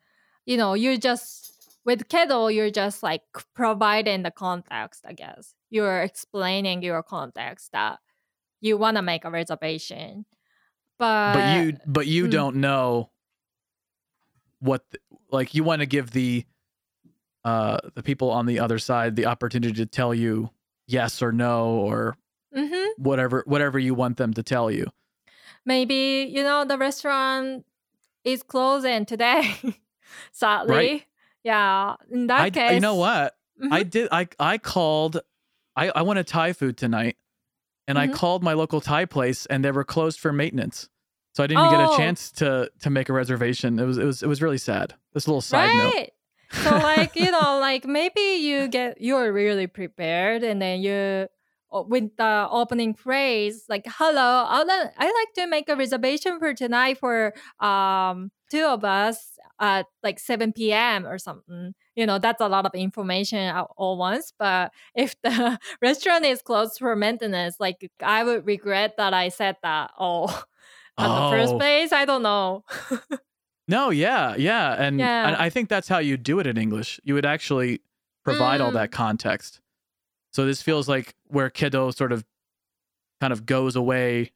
[0.47, 1.53] You know, you just
[1.85, 3.23] with Kedo, you're just like
[3.55, 5.05] providing the context.
[5.07, 7.99] I guess you're explaining your context that
[8.61, 10.27] you want to make a reservation,
[10.99, 12.31] but but you but you mm.
[12.31, 13.11] don't know
[14.61, 14.99] what the,
[15.31, 16.45] like you want to give the
[17.45, 20.51] uh the people on the other side the opportunity to tell you
[20.87, 22.17] yes or no or
[22.55, 22.91] Mhm.
[22.99, 24.87] whatever whatever you want them to tell you
[25.65, 27.65] maybe you know the restaurant
[28.25, 29.55] is closing today.
[30.33, 31.05] Sadly,
[31.43, 31.97] yeah.
[32.11, 33.37] In that I, case, you know what
[33.71, 33.91] I Mhm.
[33.91, 34.09] did.
[34.13, 35.21] I I called.
[35.77, 37.17] I I wanted Thai food tonight,
[37.89, 38.15] and I Mhm.
[38.15, 40.89] called my local Thai place, and they were closed for maintenance.
[41.35, 41.95] So I didn't even get Oh.
[41.95, 43.79] a chance to to make a reservation.
[43.79, 44.95] It was it was it was really sad.
[45.13, 46.09] This little side note.
[46.63, 51.27] so like you know like maybe you get you're really prepared and then you
[51.73, 56.55] with the opening phrase like hello i would i like to make a reservation for
[56.55, 62.41] tonight for um two of us at like 7 p.m or something you know that's
[62.41, 67.57] a lot of information at all once but if the restaurant is closed for maintenance
[67.61, 70.29] like i would regret that i said that all
[70.99, 71.59] at the first Oh.
[71.59, 72.65] place i don't know
[73.67, 75.27] No, yeah, yeah, and, Yeah.
[75.27, 77.01] and I think that's how you do it in English.
[77.03, 77.81] You would actually
[78.23, 78.75] provide all Mm.
[78.75, 79.59] that context.
[80.35, 82.27] So this feels like where kedo sort of
[83.23, 84.33] kind of goes away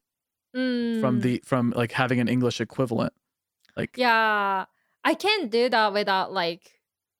[0.54, 1.22] from Mm.
[1.22, 3.12] the from like having an English equivalent.
[3.78, 4.64] Like Yeah,
[5.04, 6.68] I can't do that without like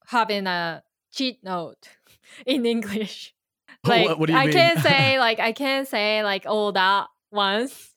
[0.07, 0.83] having a
[1.13, 1.89] cheat note
[2.47, 3.35] in English.
[3.87, 4.53] Like what do you I mean?
[4.53, 7.95] can't say like I can't say like all that once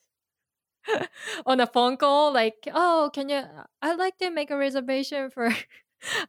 [1.46, 2.32] on a phone call.
[2.34, 3.42] Like, oh, can you?
[3.82, 5.50] I'd like to make a reservation for.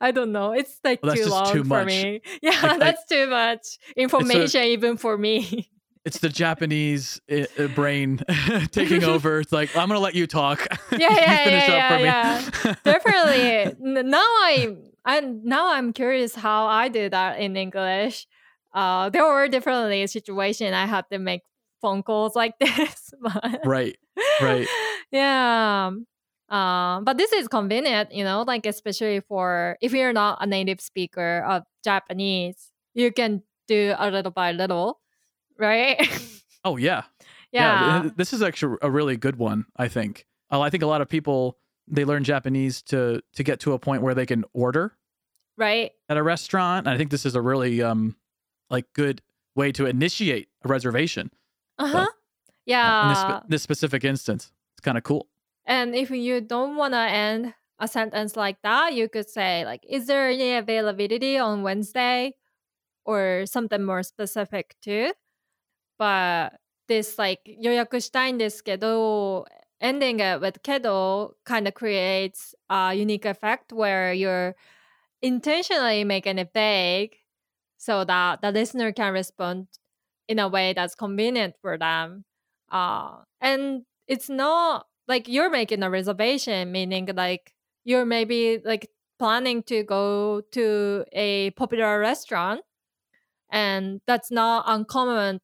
[0.00, 0.52] I don't know.
[0.52, 1.86] It's like Well, too long too for much.
[1.86, 2.20] me.
[2.42, 5.68] Yeah, Like- like- that's too much information even for me.
[6.04, 8.20] It's the Japanese uh, uh, brain
[8.72, 9.40] taking over.
[9.40, 10.66] It's like I'm gonna let you talk.
[10.92, 12.76] Yeah, you yeah, finish yeah, up for yeah, me.
[12.84, 14.76] definitely now i
[15.06, 18.26] i now i'm curious how i do that in english
[18.74, 21.42] uh there were definitely situations i had to make
[21.80, 23.96] phone calls like this but right,
[24.42, 24.68] right.
[25.10, 25.90] yeah
[26.50, 30.80] um but this is convenient you know like especially for if you're not a native
[30.80, 35.00] speaker of japanese you can do a little by little
[35.62, 35.98] right
[36.64, 37.02] Oh yeah.
[37.50, 39.66] yeah th- This is actually a really good one.
[39.76, 40.26] I think.
[40.50, 41.58] Uh, I think a lot of people
[41.88, 44.96] they learn Japanese to to get to a point where they can order
[45.58, 46.86] right at a restaurant.
[46.86, 48.14] And I think this is a really um
[48.70, 49.22] like good
[49.56, 51.30] way to initiate a reservation.
[51.78, 52.06] uh-huh uh,
[52.64, 55.26] yeah in this spe- this specific instance, it's kind of cool.
[55.66, 59.82] And if you don't want to end a sentence like that, you could say like,
[59.88, 62.34] "Is there any availability on Wednesday?"
[63.04, 65.10] or something more specific too
[66.01, 69.45] But this like 予約したいんですけど
[69.81, 74.55] ending it with けど kind of creates a unique effect where you're
[75.21, 77.17] intentionally making it vague
[77.77, 79.67] so that the listener can respond
[80.27, 82.25] in a way that's convenient for them.
[82.71, 87.53] Uh, and it's not like you're making a reservation, meaning like
[87.85, 88.89] you're maybe like
[89.19, 92.61] planning to go to a popular restaurant
[93.49, 95.39] and that's not uncommon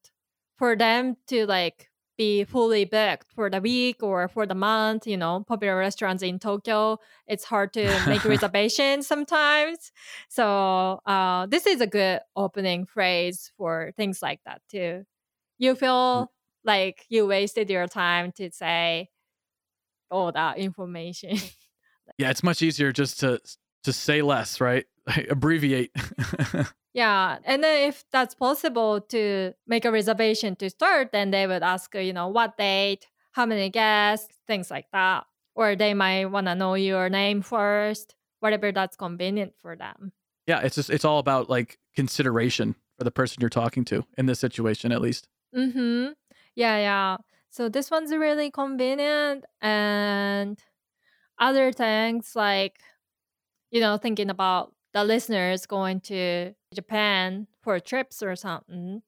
[0.58, 5.16] for them to like be fully booked for the week or for the month you
[5.16, 6.98] know popular restaurants in tokyo
[7.28, 9.92] it's hard to make reservations sometimes.
[10.28, 15.04] So uh, this is a good opening phrase for things like that too.
[15.58, 16.30] You feel
[16.64, 19.10] like you wasted your time to say
[20.10, 21.36] all that information.
[22.16, 23.38] Yeah it's much easier just to
[23.84, 24.86] to say less right?
[25.28, 25.92] Abbreviate
[26.94, 31.62] Yeah, and then if that's possible to make a reservation to start, then they would
[31.62, 35.24] ask, you know, what date, how many guests, things like that.
[35.54, 40.12] Or they might want to know your name first, whatever that's convenient for them.
[40.46, 44.26] Yeah, it's just it's all about like consideration for the person you're talking to in
[44.26, 45.28] this situation at least.
[45.54, 46.06] Mm hmm.
[46.54, 47.16] Yeah, yeah.
[47.50, 50.58] So this one's really convenient and
[51.38, 52.80] other things like
[53.70, 59.01] you know thinking about the listeners going to Japan for trips or something,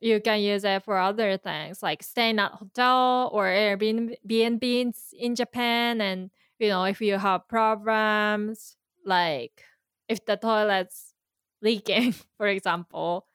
[0.00, 6.00] you can use it for other things like staying at hotel or Airbnb in Japan.
[6.00, 9.64] And you know, if you have problems, like
[10.08, 11.14] if the toilet's
[11.62, 13.26] leaking, for example,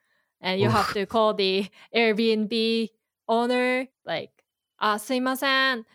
[0.41, 2.89] and you have to call the Airbnb
[3.27, 4.31] owner, like,
[4.77, 5.85] あ、すいません。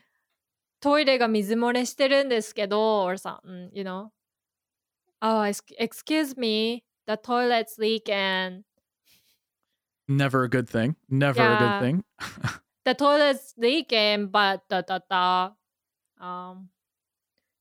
[0.81, 4.11] トイレが水漏れしてるんですけど、or something, you know?
[5.21, 5.43] Oh,
[5.79, 8.64] excuse me, the toilet's leak and
[10.08, 10.96] Never a good thing.
[11.10, 11.56] Never yeah.
[11.56, 12.04] a good thing.
[12.86, 15.52] the toilet's leak leaking, but da da da.
[16.20, 16.70] Um,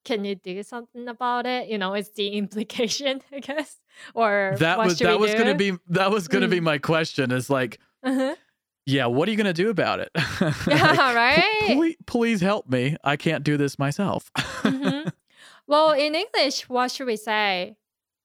[0.04, 1.68] can you do something about it?
[1.68, 3.76] You know, it's the implication, I guess.
[4.14, 5.38] Or that was that was do?
[5.38, 6.52] gonna be that was gonna mm.
[6.52, 7.30] be my question.
[7.30, 8.34] Is like, uh-huh.
[8.86, 10.10] yeah, what are you gonna do about it?
[10.66, 11.62] yeah, like, right.
[11.66, 12.96] Please, please help me.
[13.04, 14.30] I can't do this myself.
[14.36, 15.08] mm-hmm.
[15.68, 17.76] Well, in English, what should we say?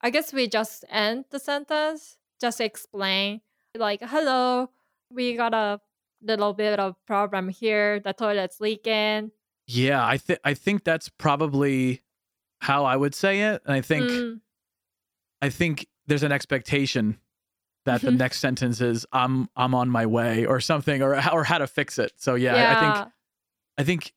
[0.01, 3.41] I guess we just end the sentence, just explain,
[3.75, 4.69] like, hello,
[5.11, 5.79] we got a
[6.21, 7.99] little bit of problem here.
[7.99, 9.31] The toilet's leaking.
[9.67, 12.01] Yeah, I think I think that's probably
[12.61, 13.61] how I would say it.
[13.65, 14.39] And I think mm.
[15.41, 17.19] I think there's an expectation
[17.85, 21.57] that the next sentence is I'm I'm on my way or something or or how
[21.57, 22.13] to fix it.
[22.17, 22.71] So yeah, yeah.
[22.71, 23.13] I think
[23.79, 24.13] I think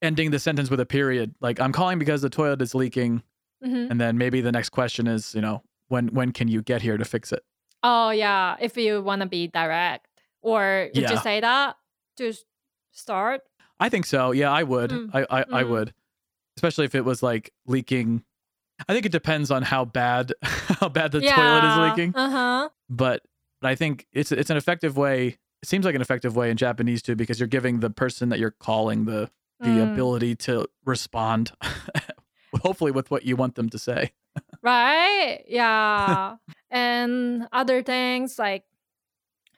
[0.00, 1.34] ending the sentence with a period.
[1.40, 3.22] Like I'm calling because the toilet is leaking,
[3.64, 3.90] mm-hmm.
[3.90, 6.96] and then maybe the next question is, you know, when when can you get here
[6.96, 7.42] to fix it?
[7.82, 10.08] Oh yeah, if you want to be direct,
[10.42, 11.12] or would yeah.
[11.12, 11.76] you say that
[12.16, 12.32] to
[12.92, 13.42] start?
[13.78, 14.32] I think so.
[14.32, 14.90] Yeah, I would.
[14.90, 15.10] Mm.
[15.12, 15.52] I I, mm.
[15.52, 15.94] I would,
[16.56, 18.24] especially if it was like leaking.
[18.88, 21.36] I think it depends on how bad how bad the yeah.
[21.36, 22.16] toilet is leaking.
[22.16, 22.68] Uh huh.
[22.88, 23.22] But
[23.62, 25.38] I think it's it's an effective way.
[25.62, 28.38] It seems like an effective way in Japanese too, because you're giving the person that
[28.38, 29.92] you're calling the the mm.
[29.92, 31.52] ability to respond
[32.62, 34.12] hopefully with what you want them to say.
[34.62, 35.44] right?
[35.48, 36.36] Yeah.
[36.70, 38.64] and other things like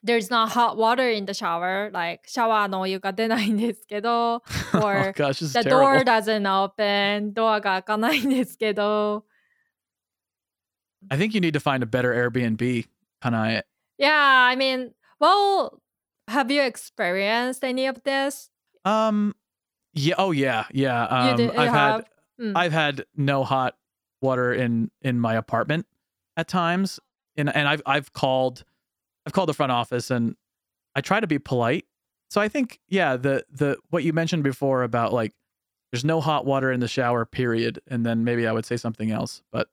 [0.03, 3.16] there's not hot water in the shower, like shower no you got
[4.74, 5.70] or oh, gosh, the terrible.
[5.70, 7.61] door doesn't open, door
[11.11, 12.86] I think you need to find a better Airbnb,
[13.22, 13.62] Kanae.
[13.99, 15.82] Yeah, I mean, well,
[16.28, 18.51] have you experienced any of this?
[18.84, 19.34] Um
[19.97, 21.05] yeah, oh yeah, yeah.
[21.05, 22.01] Um, I've have?
[22.01, 22.05] had
[22.41, 22.53] mm.
[22.55, 23.76] I've had no hot
[24.20, 25.87] water in in my apartment
[26.37, 27.01] at times,
[27.37, 28.64] and and I've I've called
[29.26, 30.37] I've called the front office and
[30.95, 31.84] I try to be polite.
[32.30, 35.32] So I think yeah the the what you mentioned before about like
[35.93, 39.11] there's no hot water in the shower period, and then maybe I would say something
[39.11, 39.68] else, but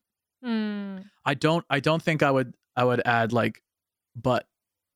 [0.46, 1.04] mm.
[1.26, 3.62] I don't I don't think I would I would add like
[4.16, 4.48] but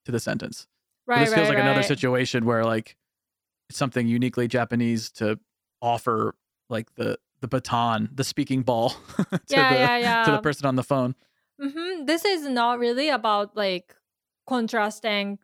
[0.05, 0.67] to the sentence.
[1.05, 1.19] Right.
[1.19, 1.65] this right, feels like right.
[1.65, 2.97] another situation where like
[3.69, 5.39] it's something uniquely Japanese to
[5.81, 6.35] offer
[6.69, 10.23] like the the baton, the speaking ball to yeah, the yeah, yeah.
[10.25, 11.15] to the person on the phone.
[11.61, 12.05] Mm-hmm.
[12.05, 13.95] This is not really about like
[14.47, 15.39] contrasting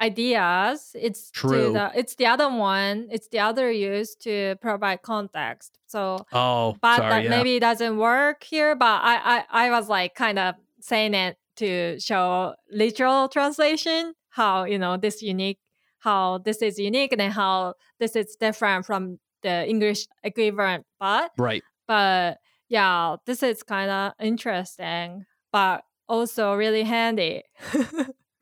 [0.00, 0.94] ideas.
[0.94, 1.72] It's true.
[1.72, 3.08] The, it's the other one.
[3.10, 5.78] It's the other use to provide context.
[5.86, 7.30] So oh, but sorry, that yeah.
[7.30, 8.74] maybe it doesn't work here.
[8.74, 14.64] But I, I I was like kind of saying it to show literal translation how
[14.64, 15.58] you know this unique
[15.98, 20.86] how this is unique and how this is different from the English equivalent.
[20.98, 22.38] But right, but
[22.68, 27.42] yeah, this is kind of interesting, but also really handy.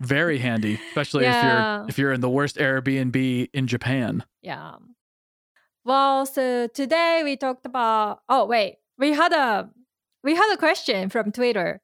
[0.00, 1.38] Very handy, especially yeah.
[1.38, 4.24] if you're if you're in the worst Airbnb in Japan.
[4.42, 4.76] Yeah.
[5.84, 8.20] Well, so today we talked about.
[8.28, 9.70] Oh wait, we had a
[10.22, 11.80] we had a question from Twitter.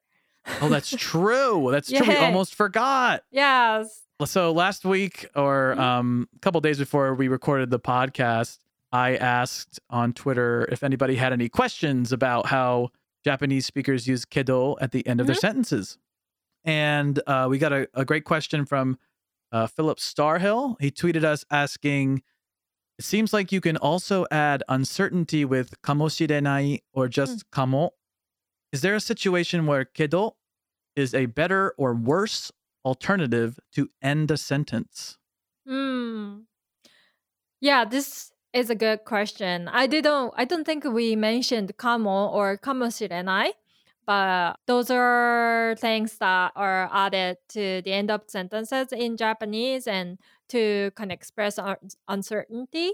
[0.61, 1.69] Oh, that's true.
[1.71, 2.07] That's true.
[2.07, 3.23] We almost forgot.
[3.31, 4.03] Yes.
[4.23, 5.79] So last week or mm-hmm.
[5.81, 8.59] um, a couple days before we recorded the podcast,
[8.95, 12.89] I asked on Twitter if anybody had any questions about how
[13.25, 15.39] Japanese speakers use kedo at the end of their Mhm.
[15.47, 15.97] sentences.
[16.63, 18.97] And uh, we got a, a great question from
[19.51, 20.77] uh, Philip Starhill.
[20.79, 22.23] He tweeted us asking,
[22.97, 27.91] It seems like you can also add uncertainty with kamoshirenai or just kamo.
[28.71, 30.33] Is there a situation where kedo
[30.95, 32.51] is a better or worse
[32.85, 35.17] alternative to end a sentence?
[35.67, 36.41] Hmm.
[37.61, 39.67] Yeah, this is a good question.
[39.67, 43.51] I didn't I don't think we mentioned kamo or kamoshirenai,
[44.07, 50.17] but those are things that are added to the end of sentences in Japanese and
[50.49, 51.59] to kind of express
[52.07, 52.93] uncertainty.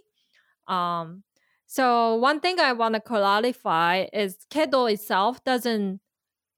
[0.67, 1.23] Um
[1.67, 6.01] so one thing I want to clarify is kedo itself doesn't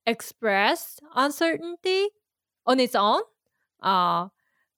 [0.08, 2.10] express uncertainty
[2.66, 3.22] on its own.
[3.82, 4.30] Uh,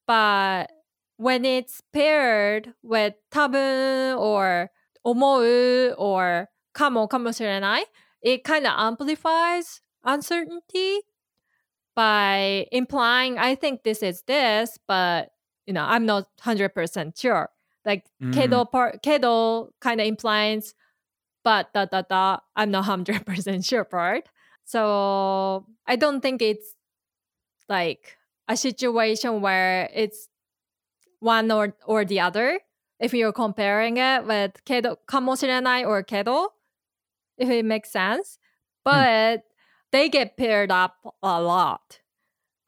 [0.07, 0.71] but
[1.18, 4.70] when it's paired with 多分 or
[5.04, 7.86] 思う or かもかもしれない
[8.22, 11.00] it kind of amplifies uncertainty
[11.94, 15.30] by implying I think this is this but
[15.66, 17.50] you know I'm not 100% sure
[17.84, 18.32] like Mm.
[18.34, 20.74] kedo part kedo kind of implies
[21.42, 24.28] but da da da I'm not 100% sure part
[24.64, 26.74] so I don't think it's
[27.68, 28.16] like
[28.48, 30.28] a situation where it's
[31.20, 32.60] one or or the other
[32.98, 36.48] if you're comparing it with kedo かもしれない or kedo
[37.38, 38.38] if it makes sense
[38.84, 39.42] but
[39.92, 42.00] they get paired up a lot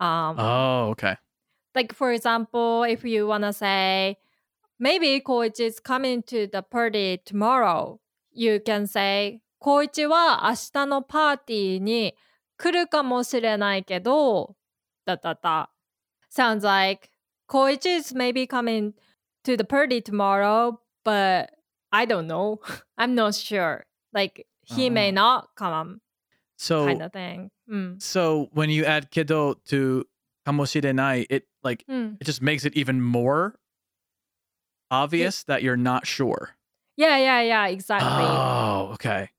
[0.00, 1.16] um Oh, okay.
[1.74, 4.16] like for example if you want to say
[4.78, 8.00] maybe Koichi is coming to the party tomorrow
[8.32, 12.14] you can say コイチは明日のパーティーに
[12.58, 14.56] 来るかもしれないけど
[15.04, 15.70] だだだ
[16.34, 17.08] sounds like
[17.49, 18.93] Koichi's maybe coming
[19.43, 21.51] to the party tomorrow, but
[21.91, 22.59] I don't know.
[22.97, 23.85] I'm not sure.
[24.13, 25.15] Like he uh, may oh.
[25.15, 26.01] not come.
[26.57, 27.51] So kind of thing.
[27.71, 28.01] Mm.
[28.01, 30.05] So when you add kedo to
[30.47, 32.17] kamoshirenai, it like mm.
[32.19, 33.59] it just makes it even more
[34.89, 36.55] obvious that you're not sure.
[36.95, 38.09] Yeah, yeah, yeah, exactly.
[38.09, 39.29] Oh, okay.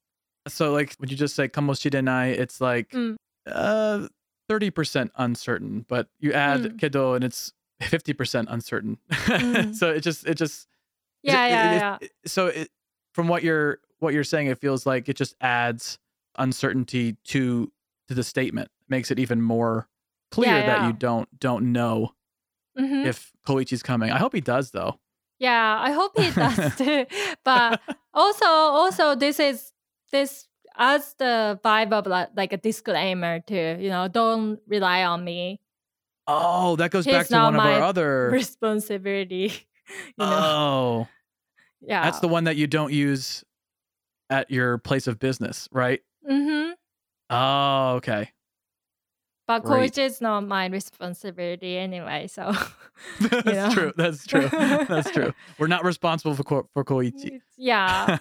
[0.47, 3.17] So like would you just say kamoshirenai, it's like mm.
[3.47, 4.07] uh
[4.49, 6.77] 30% uncertain, but you add hmm.
[6.77, 7.53] kedo and it's
[7.83, 8.99] 50% uncertain.
[9.11, 9.75] Mm.
[9.75, 10.67] so it just it just
[11.23, 12.71] yeah it- yeah it- yeah it- so it,
[13.15, 15.99] from what you're what you're saying it feels like it just adds
[16.39, 17.71] uncertainty to
[18.09, 18.71] to the statement.
[18.89, 19.89] Makes it even more
[20.31, 20.87] clear that yeah.
[20.87, 22.15] you don't don't know
[22.79, 23.05] Mhm.
[23.07, 24.11] if Koichi's coming.
[24.11, 24.99] I hope he does though.
[25.39, 27.07] Yeah, I hope he does too.
[27.45, 27.81] But
[28.15, 29.73] also, also this is
[30.11, 33.77] this as the vibe of like, like a disclaimer too.
[33.81, 35.61] You know, don't rely on me.
[36.31, 39.53] Oh, that goes back to one of our other Responsibility.
[39.91, 40.27] You know.
[40.27, 41.09] Oh.
[41.81, 42.03] yeah.
[42.03, 43.43] That's the one that you don't use
[44.29, 46.01] at your place of business, right?
[46.31, 46.73] Mm-hmm.
[47.31, 48.31] Oh, okay.
[49.47, 49.65] But.
[49.65, 52.27] Koichi is not my responsibility anyway.
[52.27, 52.53] So
[53.21, 53.71] That's know?
[53.73, 53.93] true.
[53.97, 54.49] That's true.
[54.51, 55.33] That's true.
[55.59, 57.41] We're not responsible for Ko- for Koichi.
[57.57, 58.19] yeah.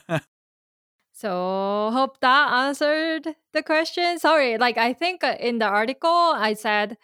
[1.12, 4.20] So hope that answered the question.
[4.20, 6.96] Sorry, like I think uh, in the article I said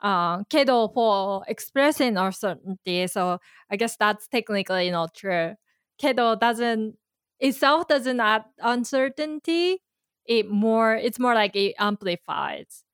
[0.00, 3.06] uh, kedo for expressing uncertainty.
[3.06, 3.38] So
[3.70, 5.54] I guess that's technically not true.
[6.00, 6.96] Kedo doesn't
[7.40, 9.78] itself doesn't add uncertainty.
[10.26, 12.84] It more it's more like it amplifies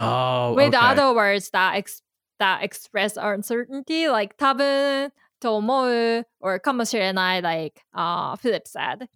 [0.00, 0.76] oh, with okay.
[0.76, 2.02] other words that ex-
[2.38, 9.08] that express uncertainty, like 多分と思う or かもしれない, like uh, Philip said.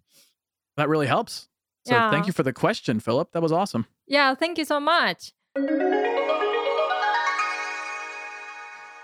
[0.77, 1.47] that really helps.
[1.85, 2.09] So Yeah.
[2.11, 3.31] thank you for the question, Philip.
[3.33, 3.85] That was awesome.
[4.07, 5.33] Yeah, thank you so much.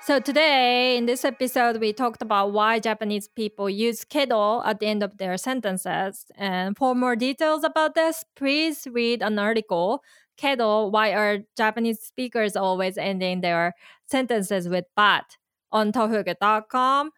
[0.06, 4.86] So today in this episode we talked about why Japanese people use kedo at the
[4.86, 6.26] end of their sentences.
[6.36, 10.02] And for more details about this, please read an article,
[10.38, 13.72] Kedo, why are Japanese speakers always ending their
[14.04, 15.38] sentences with but
[15.72, 17.10] on tofugu.com.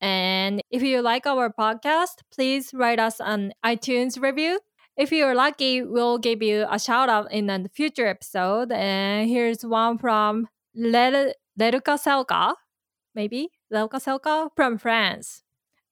[0.00, 4.60] And if you like our podcast, please write us an iTunes review.
[4.96, 8.72] If you're lucky, we'll give you a shout out in a future episode.
[8.72, 12.54] And here's one from Lel- Leruka Selka,
[13.14, 15.42] maybe Leruka Selka from France.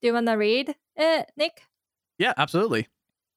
[0.00, 1.62] Do you want to read it, Nick?
[2.18, 2.88] Yeah, absolutely.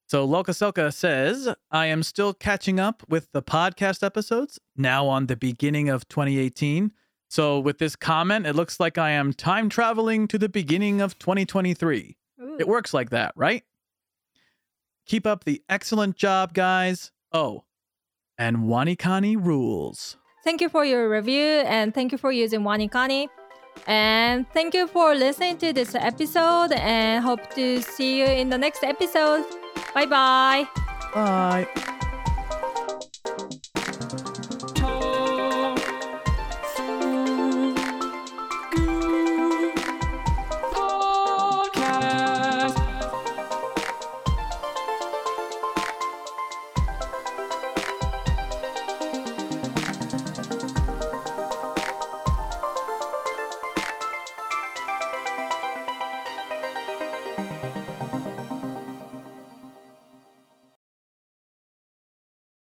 [0.08, 5.26] So Loka Selka says, I am still catching up with the podcast episodes, now on
[5.26, 6.92] the beginning of 2018.
[7.28, 11.18] So with this comment, it looks like I am time traveling to the beginning of
[11.18, 12.18] 2023.
[12.40, 12.58] Ooh.
[12.60, 13.64] It works like that, right?
[15.08, 17.12] Keep up the excellent job, guys.
[17.32, 17.64] Oh,
[18.38, 20.18] and Wanikani rules.
[20.46, 23.30] Thank you for your review and thank you for using Wanikani.
[23.88, 28.58] And thank you for listening to this episode and hope to see you in the
[28.58, 29.44] next episode.
[29.96, 30.68] Bye bye.
[31.14, 32.02] Bye.